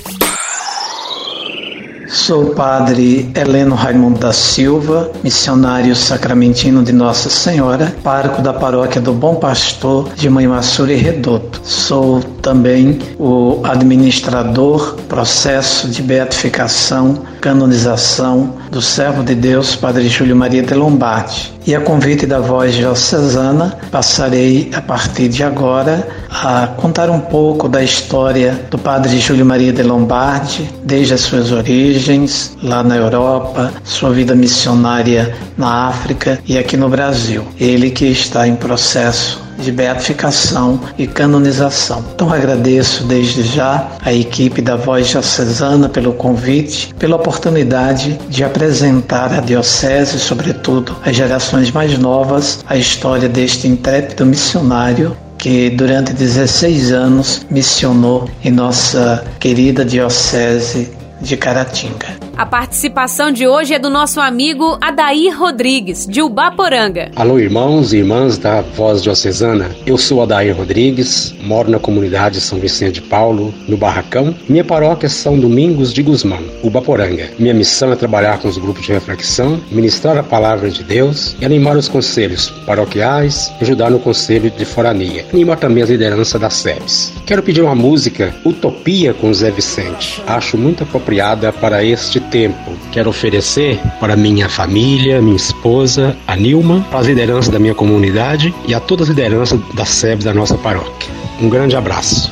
Sou 2.11 2.45
o 2.45 2.55
padre 2.55 3.31
Heleno 3.35 3.75
Raimundo 3.75 4.19
da 4.19 4.33
Silva, 4.33 5.11
missionário 5.23 5.95
sacramentino 5.95 6.81
de 6.81 6.91
Nossa 6.91 7.29
Senhora, 7.29 7.93
pároco 8.03 8.41
da 8.41 8.51
paróquia 8.51 8.99
do 8.99 9.13
Bom 9.13 9.35
Pastor 9.35 10.11
de 10.15 10.27
Manhuaçura 10.27 10.91
e 10.91 10.95
Redoto. 10.95 11.61
Sou 11.63 12.19
também 12.41 12.97
o 13.19 13.61
administrador 13.63 14.95
processo 15.07 15.87
de 15.87 16.01
beatificação, 16.01 17.19
canonização 17.39 18.55
do 18.71 18.81
servo 18.81 19.23
de 19.23 19.35
Deus, 19.35 19.75
Padre 19.75 20.07
Júlio 20.07 20.35
Maria 20.35 20.61
de 20.61 20.73
Lombardi. 20.73 21.53
E 21.65 21.75
a 21.75 21.81
convite 21.81 22.25
da 22.25 22.39
voz 22.39 22.75
diocesana, 22.75 23.77
passarei 23.91 24.71
a 24.73 24.81
partir 24.81 25.27
de 25.27 25.43
agora 25.43 26.07
a 26.29 26.67
contar 26.67 27.09
um 27.09 27.19
pouco 27.19 27.67
da 27.67 27.83
história 27.83 28.59
do 28.69 28.77
Padre 28.77 29.19
Júlio 29.19 29.45
Maria 29.45 29.73
de 29.73 29.83
Lombardi, 29.83 30.69
desde 30.83 31.13
as 31.13 31.21
suas 31.21 31.51
origens 31.51 32.55
lá 32.63 32.83
na 32.83 32.95
Europa, 32.95 33.71
sua 33.83 34.11
vida 34.11 34.35
missionária 34.35 35.35
na 35.57 35.87
África 35.87 36.39
e 36.47 36.57
aqui 36.57 36.77
no 36.77 36.89
Brasil. 36.89 37.43
Ele 37.59 37.89
que 37.91 38.05
está 38.05 38.47
em 38.47 38.55
processo 38.55 39.48
de 39.59 39.71
beatificação 39.71 40.79
e 40.97 41.05
canonização. 41.05 42.03
Então 42.13 42.33
agradeço 42.33 43.03
desde 43.03 43.43
já 43.43 43.89
a 44.03 44.13
equipe 44.13 44.61
da 44.61 44.75
Voz 44.75 45.07
Diocesana 45.07 45.89
pelo 45.89 46.13
convite, 46.13 46.93
pela 46.97 47.15
oportunidade 47.15 48.19
de 48.29 48.43
apresentar 48.43 49.33
à 49.33 49.39
Diocese, 49.39 50.19
sobretudo 50.19 50.95
às 51.03 51.15
gerações 51.15 51.71
mais 51.71 51.97
novas, 51.97 52.63
a 52.67 52.77
história 52.77 53.27
deste 53.27 53.67
intrépido 53.67 54.25
missionário 54.25 55.15
que 55.37 55.69
durante 55.69 56.13
16 56.13 56.91
anos 56.91 57.45
missionou 57.49 58.29
em 58.43 58.51
nossa 58.51 59.23
querida 59.39 59.85
Diocese 59.85 60.91
de 61.21 61.37
Caratinga. 61.37 62.28
A 62.39 62.45
participação 62.45 63.33
de 63.33 63.45
hoje 63.45 63.73
é 63.73 63.79
do 63.79 63.89
nosso 63.89 64.21
amigo 64.21 64.77
Adair 64.79 65.37
Rodrigues, 65.37 66.07
de 66.07 66.21
Ubaporanga. 66.21 67.11
Alô, 67.13 67.37
irmãos 67.37 67.91
e 67.91 67.97
irmãs 67.97 68.37
da 68.37 68.61
Voz 68.61 69.03
Diocesana. 69.03 69.69
Eu 69.85 69.97
sou 69.97 70.23
Adair 70.23 70.55
Rodrigues, 70.55 71.35
moro 71.43 71.69
na 71.69 71.79
comunidade 71.79 72.39
São 72.39 72.57
Vicente 72.57 72.93
de 72.93 73.01
Paulo, 73.01 73.53
no 73.67 73.75
Barracão. 73.75 74.33
Minha 74.47 74.63
paróquia 74.63 75.07
é 75.07 75.09
São 75.09 75.37
Domingos 75.37 75.93
de 75.93 76.01
Guzmão, 76.01 76.39
Ubaporanga. 76.63 77.29
Minha 77.37 77.53
missão 77.53 77.91
é 77.91 77.97
trabalhar 77.97 78.39
com 78.39 78.47
os 78.47 78.57
grupos 78.57 78.85
de 78.85 78.93
reflexão, 78.93 79.59
ministrar 79.69 80.17
a 80.17 80.23
palavra 80.23 80.69
de 80.69 80.81
Deus 80.81 81.35
e 81.41 81.45
animar 81.45 81.75
os 81.75 81.89
conselhos 81.89 82.49
paroquiais, 82.65 83.51
ajudar 83.59 83.91
no 83.91 83.99
conselho 83.99 84.49
de 84.49 84.63
forania. 84.63 85.25
Animar 85.33 85.59
também 85.59 85.83
as 85.83 85.89
lideranças 85.89 86.39
das 86.39 86.53
SEBs. 86.53 87.11
Quero 87.25 87.43
pedir 87.43 87.61
uma 87.61 87.75
música 87.75 88.33
Utopia 88.45 89.13
com 89.13 89.33
Zé 89.33 89.51
Vicente. 89.51 90.23
Acho 90.25 90.57
muito 90.57 90.83
apropriada 90.83 91.51
para 91.51 91.83
este 91.83 92.28
tempo. 92.29 92.71
Quero 92.91 93.09
oferecer 93.09 93.79
para 93.99 94.15
minha 94.15 94.47
família, 94.47 95.21
minha 95.21 95.35
esposa, 95.35 96.15
a 96.27 96.35
Nilma, 96.35 96.85
para 96.89 96.99
as 96.99 97.07
lideranças 97.07 97.49
da 97.49 97.59
minha 97.59 97.75
comunidade 97.75 98.53
e 98.67 98.73
a 98.73 98.79
todas 98.79 99.09
as 99.09 99.15
lideranças 99.15 99.59
da 99.73 99.85
SEB 99.85 100.23
da 100.23 100.33
nossa 100.33 100.57
paróquia. 100.57 101.09
Um 101.41 101.49
grande 101.49 101.75
abraço. 101.75 102.31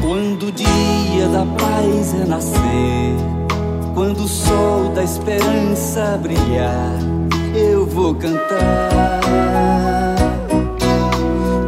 Quando 0.00 0.46
o 0.48 0.52
dia 0.52 1.28
da 1.32 1.44
paz 1.58 2.12
renascer, 2.12 3.14
quando 3.94 4.24
o 4.24 4.28
sol 4.28 4.90
da 4.94 5.02
esperança 5.02 6.18
brilhar, 6.22 6.98
eu 7.54 7.86
vou 7.86 8.14
cantar. 8.14 9.20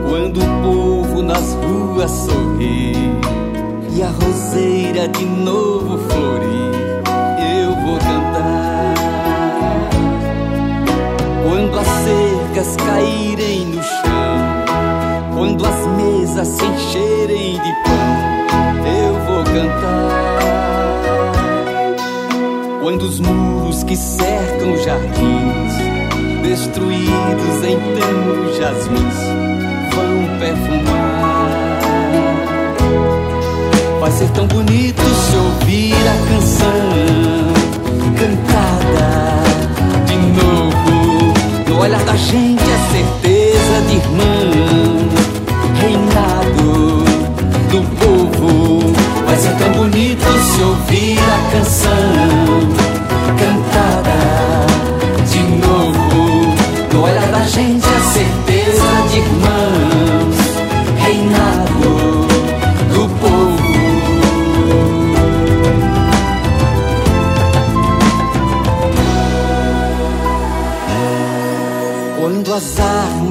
Quando 0.08 0.38
o 0.38 0.62
povo 0.62 1.22
nas 1.22 1.54
ruas 1.54 2.10
sorrir 2.10 3.12
e 3.96 4.02
a 4.02 4.08
roseira 4.08 5.08
de 5.08 5.24
novo 5.24 5.98
florir. 6.08 6.61
Quando 11.44 11.78
as 11.78 11.86
cercas 11.86 12.76
caírem 12.76 13.66
no 13.66 13.82
chão, 13.82 14.62
quando 15.34 15.66
as 15.66 15.86
mesas 15.96 16.48
se 16.48 16.64
encherem 16.64 17.52
de 17.54 17.72
pão, 17.84 18.86
eu 18.86 19.14
vou 19.26 19.44
cantar. 19.44 20.32
Quando 22.82 23.02
os 23.02 23.20
muros 23.20 23.82
que 23.84 23.96
cercam 23.96 24.76
jardins, 24.76 25.72
destruídos 26.42 27.64
em 27.64 27.78
tantos 27.94 28.56
jasmins, 28.56 29.18
vão 29.94 30.38
perfumar. 30.38 31.32
Vai 34.00 34.10
ser 34.10 34.28
tão 34.30 34.46
bonito 34.48 35.00
se 35.00 35.36
ouvir 35.36 35.94
a 35.94 36.28
canção 36.28 37.51
cantada 38.22 39.42
de 40.06 40.16
novo. 40.16 41.34
No 41.68 41.80
olhar 41.80 42.04
da 42.04 42.14
gente 42.14 42.62
a 42.62 42.78
certeza 42.92 43.82
de 43.88 43.96
irmão, 43.96 45.01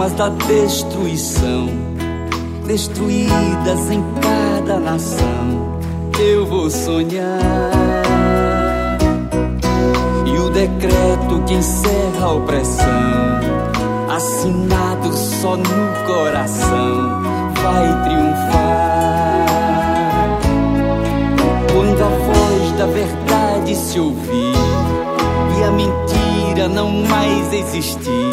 as 0.02 0.12
armas 0.12 0.14
da 0.14 0.30
destruição, 0.30 1.70
destruídas 2.66 3.92
em 3.92 4.04
cada 4.20 4.80
nação, 4.80 5.80
eu 6.20 6.46
vou 6.46 6.70
sonhar. 6.70 7.40
E 10.26 10.38
o 10.40 10.50
decreto 10.50 11.44
que 11.46 11.54
encerra 11.54 12.26
a 12.26 12.32
opressão, 12.32 12.88
assinado 14.10 15.14
só 15.14 15.56
no 15.56 16.06
coração, 16.08 17.22
vai 17.62 18.04
triunfar. 18.04 19.46
Quando 21.74 22.04
a 22.04 22.10
voz 22.10 22.72
da 22.78 22.86
verdade 22.88 23.76
se 23.76 24.00
ouvir 24.00 24.56
e 25.60 25.64
a 25.64 25.72
mentira 25.72 26.68
não 26.68 26.90
mais 26.90 27.54
existir, 27.54 28.32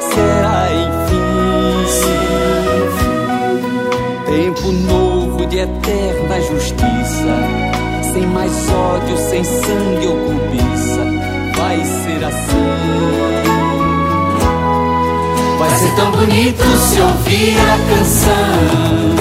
será 0.00 0.72
enfim 0.72 1.03
tempo 4.54 4.72
novo 4.72 5.46
de 5.46 5.58
eterna 5.58 6.40
justiça, 6.40 7.34
sem 8.12 8.26
mais 8.26 8.52
ódio, 8.70 9.16
sem 9.16 9.44
sangue 9.44 10.06
ou 10.06 10.16
cobiça, 10.16 11.04
vai 11.56 11.76
ser 11.84 12.24
assim. 12.24 13.04
Vai 15.58 15.70
ser 15.70 15.94
tão 15.96 16.10
bonito 16.10 16.64
se 16.78 17.00
ouvir 17.00 17.56
a 17.58 17.78
canção 17.94 19.14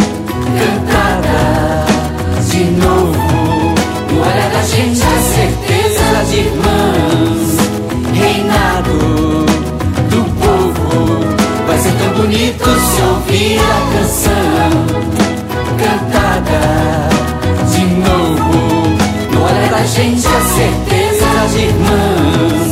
cantada 0.60 1.86
de 2.49 2.63
novo. 2.63 3.73
No 4.12 4.21
olhar 4.21 4.49
da 4.52 4.62
gente 4.63 5.02
a 5.02 5.19
certeza 5.36 6.23
de 6.30 6.38
irmãos, 6.39 7.58
reinado 8.13 8.73
bonito 12.15 12.63
se 12.63 13.02
ouvir 13.02 13.60
a 13.60 13.80
canção 13.93 14.71
cantada 15.78 16.63
de 17.71 17.86
novo. 17.86 18.54
No 19.34 19.39
olhar 19.43 19.69
da 19.71 19.84
gente 19.86 20.28
a 20.28 20.41
certeza 20.41 21.26
de 21.52 21.60
irmãos, 21.65 22.62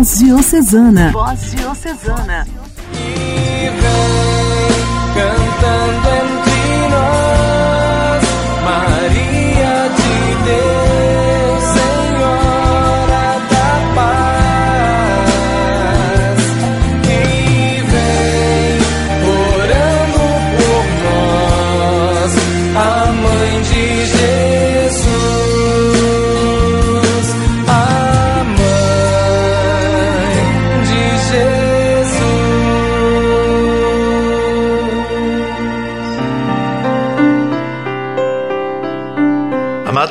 Voz 0.00 0.18
Diocesana. 0.18 1.12
Voz 1.12 1.50
Diocesana. 1.50 2.46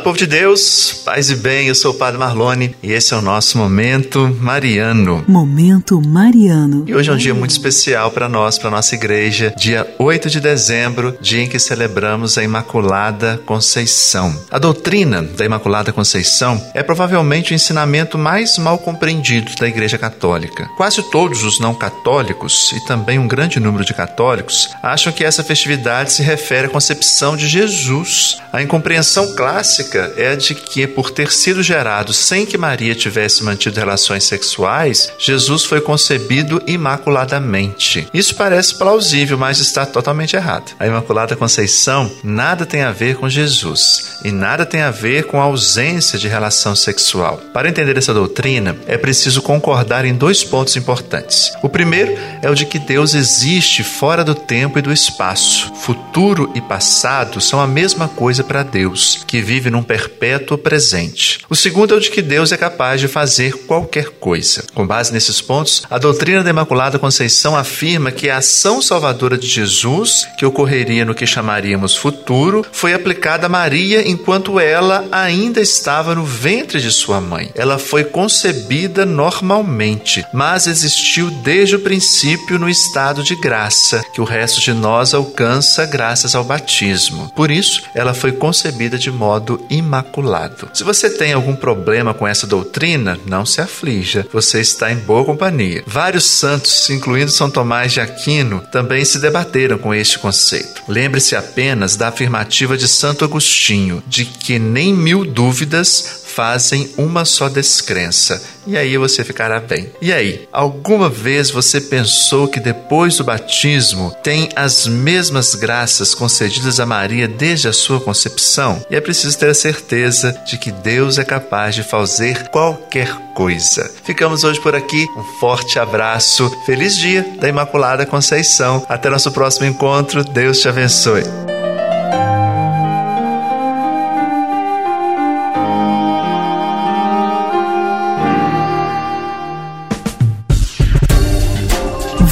Povo 0.09 0.17
de 0.17 0.25
Deus, 0.25 0.98
paz 1.09 1.31
e 1.31 1.35
bem, 1.37 1.67
eu 1.67 1.73
sou 1.73 1.89
o 1.89 1.95
Padre 1.95 2.19
Marlone 2.19 2.75
e 2.83 2.91
esse 2.91 3.15
é 3.15 3.17
o 3.17 3.21
nosso 3.21 3.57
Momento 3.57 4.37
Mariano. 4.39 5.25
Momento 5.27 5.99
Mariano. 5.99 6.83
E 6.85 6.93
hoje 6.93 7.09
é 7.09 7.13
um 7.13 7.17
dia 7.17 7.33
muito 7.33 7.49
especial 7.49 8.11
para 8.11 8.29
nós, 8.29 8.59
para 8.59 8.69
nossa 8.69 8.93
igreja, 8.93 9.51
dia 9.57 9.91
8 9.97 10.29
de 10.29 10.39
dezembro, 10.39 11.17
dia 11.19 11.41
em 11.41 11.49
que 11.49 11.57
celebramos 11.57 12.37
a 12.37 12.43
Imaculada 12.43 13.41
Conceição. 13.43 14.39
A 14.51 14.59
doutrina 14.59 15.23
da 15.23 15.43
Imaculada 15.43 15.91
Conceição 15.91 16.63
é 16.75 16.83
provavelmente 16.83 17.53
o 17.53 17.55
ensinamento 17.55 18.15
mais 18.15 18.59
mal 18.59 18.77
compreendido 18.77 19.55
da 19.55 19.67
Igreja 19.67 19.97
Católica. 19.97 20.69
Quase 20.77 21.01
todos 21.09 21.43
os 21.43 21.59
não 21.59 21.73
católicos 21.73 22.71
e 22.73 22.85
também 22.85 23.17
um 23.17 23.27
grande 23.27 23.59
número 23.59 23.83
de 23.83 23.95
católicos 23.95 24.69
acham 24.83 25.11
que 25.11 25.23
essa 25.23 25.43
festividade 25.43 26.13
se 26.13 26.21
refere 26.21 26.67
à 26.67 26.69
concepção 26.69 27.35
de 27.35 27.47
Jesus. 27.47 28.37
A 28.53 28.61
incompreensão 28.61 29.33
clássica 29.35 30.13
é 30.15 30.33
a 30.33 30.35
de 30.35 30.53
que, 30.53 30.85
por 30.99 31.11
ter 31.11 31.31
sido 31.31 31.63
gerado 31.63 32.11
sem 32.11 32.45
que 32.45 32.57
Maria 32.57 32.93
tivesse 32.93 33.41
mantido 33.41 33.79
relações 33.79 34.25
sexuais, 34.25 35.09
Jesus 35.17 35.63
foi 35.63 35.79
concebido 35.79 36.61
imaculadamente. 36.67 38.05
Isso 38.13 38.35
parece 38.35 38.77
plausível, 38.77 39.37
mas 39.37 39.59
está 39.59 39.85
totalmente 39.85 40.35
errado. 40.35 40.73
A 40.77 40.85
Imaculada 40.85 41.37
Conceição 41.37 42.11
nada 42.21 42.65
tem 42.65 42.81
a 42.81 42.91
ver 42.91 43.15
com 43.15 43.29
Jesus 43.29 44.19
e 44.25 44.29
nada 44.29 44.65
tem 44.65 44.81
a 44.81 44.91
ver 44.91 45.23
com 45.23 45.39
a 45.39 45.45
ausência 45.45 46.19
de 46.19 46.27
relação 46.27 46.75
sexual. 46.75 47.39
Para 47.53 47.69
entender 47.69 47.97
essa 47.97 48.13
doutrina, 48.13 48.75
é 48.85 48.97
preciso 48.97 49.41
concordar 49.41 50.03
em 50.03 50.13
dois 50.13 50.43
pontos 50.43 50.75
importantes. 50.75 51.53
O 51.63 51.69
primeiro 51.69 52.13
é 52.41 52.49
o 52.49 52.55
de 52.55 52.65
que 52.65 52.77
Deus 52.77 53.13
existe 53.13 53.83
fora 53.83 54.21
do 54.21 54.35
tempo 54.35 54.77
e 54.77 54.81
do 54.81 54.91
espaço. 54.91 55.73
Futuro 55.75 56.51
e 56.53 56.59
passado 56.59 57.39
são 57.39 57.61
a 57.61 57.67
mesma 57.67 58.09
coisa 58.09 58.43
para 58.43 58.63
Deus, 58.63 59.23
que 59.25 59.41
vive 59.41 59.69
num 59.69 59.81
perpétuo 59.81 60.57
presente. 60.89 61.39
O 61.49 61.55
segundo 61.55 61.93
é 61.93 61.97
o 61.97 61.99
de 61.99 62.09
que 62.09 62.21
Deus 62.21 62.51
é 62.51 62.57
capaz 62.57 62.99
de 62.99 63.07
fazer 63.07 63.53
qualquer 63.65 64.09
coisa. 64.09 64.63
Com 64.73 64.87
base 64.87 65.13
nesses 65.13 65.39
pontos, 65.39 65.83
a 65.89 65.97
doutrina 65.97 66.43
da 66.43 66.49
Imaculada 66.49 66.97
Conceição 66.97 67.55
afirma 67.55 68.11
que 68.11 68.29
a 68.29 68.37
ação 68.37 68.81
salvadora 68.81 69.37
de 69.37 69.47
Jesus, 69.47 70.27
que 70.37 70.45
ocorreria 70.45 71.05
no 71.05 71.13
que 71.13 71.27
chamaríamos 71.27 71.95
futuro, 71.95 72.65
foi 72.71 72.93
aplicada 72.93 73.45
a 73.45 73.49
Maria 73.49 74.07
enquanto 74.07 74.59
ela 74.59 75.07
ainda 75.11 75.61
estava 75.61 76.15
no 76.15 76.25
ventre 76.25 76.79
de 76.79 76.91
sua 76.91 77.21
mãe. 77.21 77.51
Ela 77.53 77.77
foi 77.77 78.03
concebida 78.03 79.05
normalmente, 79.05 80.25
mas 80.33 80.65
existiu 80.65 81.29
desde 81.29 81.75
o 81.75 81.81
princípio 81.81 82.57
no 82.57 82.69
estado 82.69 83.21
de 83.21 83.35
graça, 83.35 84.03
que 84.13 84.21
o 84.21 84.25
resto 84.25 84.59
de 84.59 84.73
nós 84.73 85.13
alcança 85.13 85.85
graças 85.85 86.33
ao 86.33 86.43
batismo. 86.43 87.31
Por 87.35 87.51
isso, 87.51 87.83
ela 87.93 88.13
foi 88.13 88.31
concebida 88.31 88.97
de 88.97 89.11
modo 89.11 89.63
imaculado. 89.69 90.69
Se 90.79 90.85
você 90.85 91.09
tem 91.09 91.33
algum 91.33 91.57
problema 91.57 92.13
com 92.13 92.25
essa 92.25 92.47
doutrina, 92.47 93.19
não 93.25 93.45
se 93.45 93.59
aflija, 93.59 94.25
você 94.31 94.61
está 94.61 94.89
em 94.89 94.95
boa 94.95 95.25
companhia. 95.25 95.83
Vários 95.85 96.23
santos, 96.23 96.89
incluindo 96.89 97.29
São 97.31 97.51
Tomás 97.51 97.91
de 97.91 97.99
Aquino, 97.99 98.63
também 98.71 99.03
se 99.03 99.19
debateram 99.19 99.77
com 99.77 99.93
este 99.93 100.17
conceito. 100.17 100.81
Lembre-se 100.87 101.35
apenas 101.35 101.97
da 101.97 102.07
afirmativa 102.07 102.77
de 102.77 102.87
Santo 102.87 103.25
Agostinho, 103.25 104.01
de 104.07 104.23
que 104.23 104.57
nem 104.57 104.93
mil 104.93 105.25
dúvidas 105.25 106.23
fazem 106.39 106.89
uma 106.97 107.25
só 107.25 107.49
descrença. 107.49 108.41
E 108.65 108.77
aí 108.77 108.97
você 108.97 109.25
ficará 109.25 109.59
bem. 109.59 109.91
E 110.01 110.13
aí, 110.13 110.47
alguma 110.53 111.09
vez 111.09 111.51
você 111.51 111.81
pensou 111.81 112.47
que 112.47 112.61
depois 112.61 113.17
do 113.17 113.25
batismo 113.25 114.15
tem 114.23 114.47
as 114.55 114.87
mesmas 114.87 115.53
graças 115.53 116.15
concedidas 116.15 116.79
a 116.79 116.85
Maria 116.85 117.27
desde 117.27 117.67
a 117.67 117.73
sua 117.73 117.99
concepção? 117.99 118.81
E 118.89 118.95
é 118.95 119.01
preciso 119.01 119.37
ter 119.37 119.49
a 119.49 119.53
certeza 119.53 120.31
de 120.47 120.57
que 120.57 120.71
Deus 120.71 121.17
é 121.17 121.25
capaz 121.25 121.75
de 121.75 121.83
fazer 121.83 122.47
qualquer 122.47 123.13
coisa. 123.35 123.91
Ficamos 124.05 124.45
hoje 124.45 124.61
por 124.61 124.73
aqui. 124.73 125.05
Um 125.17 125.39
forte 125.41 125.77
abraço. 125.77 126.49
Feliz 126.65 126.95
dia 126.95 127.25
da 127.41 127.49
Imaculada 127.49 128.05
Conceição. 128.05 128.85
Até 128.87 129.09
nosso 129.09 129.29
próximo 129.33 129.65
encontro. 129.65 130.23
Deus 130.23 130.61
te 130.61 130.69
abençoe. 130.69 131.58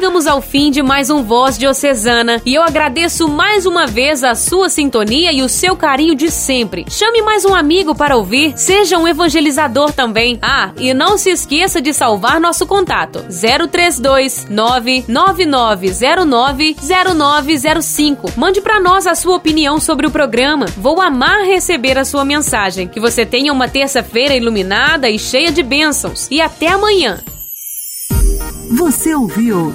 Chegamos 0.00 0.26
ao 0.26 0.40
fim 0.40 0.70
de 0.70 0.82
mais 0.82 1.10
um 1.10 1.22
Voz 1.22 1.58
Diocesana 1.58 2.40
e 2.46 2.54
eu 2.54 2.62
agradeço 2.62 3.28
mais 3.28 3.66
uma 3.66 3.86
vez 3.86 4.24
a 4.24 4.34
sua 4.34 4.70
sintonia 4.70 5.30
e 5.30 5.42
o 5.42 5.48
seu 5.48 5.76
carinho 5.76 6.14
de 6.14 6.30
sempre. 6.30 6.86
Chame 6.88 7.20
mais 7.20 7.44
um 7.44 7.54
amigo 7.54 7.94
para 7.94 8.16
ouvir, 8.16 8.54
seja 8.56 8.96
um 8.96 9.06
evangelizador 9.06 9.92
também. 9.92 10.38
Ah, 10.40 10.70
e 10.78 10.94
não 10.94 11.18
se 11.18 11.28
esqueça 11.28 11.82
de 11.82 11.92
salvar 11.92 12.40
nosso 12.40 12.66
contato: 12.66 13.22
032 13.70 14.46
99909 14.48 16.76
0905. 16.80 18.32
Mande 18.38 18.62
para 18.62 18.80
nós 18.80 19.06
a 19.06 19.14
sua 19.14 19.36
opinião 19.36 19.78
sobre 19.78 20.06
o 20.06 20.10
programa. 20.10 20.64
Vou 20.78 20.98
amar 20.98 21.44
receber 21.44 21.98
a 21.98 22.06
sua 22.06 22.24
mensagem. 22.24 22.88
Que 22.88 22.98
você 22.98 23.26
tenha 23.26 23.52
uma 23.52 23.68
terça-feira 23.68 24.34
iluminada 24.34 25.10
e 25.10 25.18
cheia 25.18 25.52
de 25.52 25.62
bênçãos. 25.62 26.26
E 26.30 26.40
até 26.40 26.68
amanhã. 26.68 27.22
Você 28.70 29.14
ouviu 29.14 29.74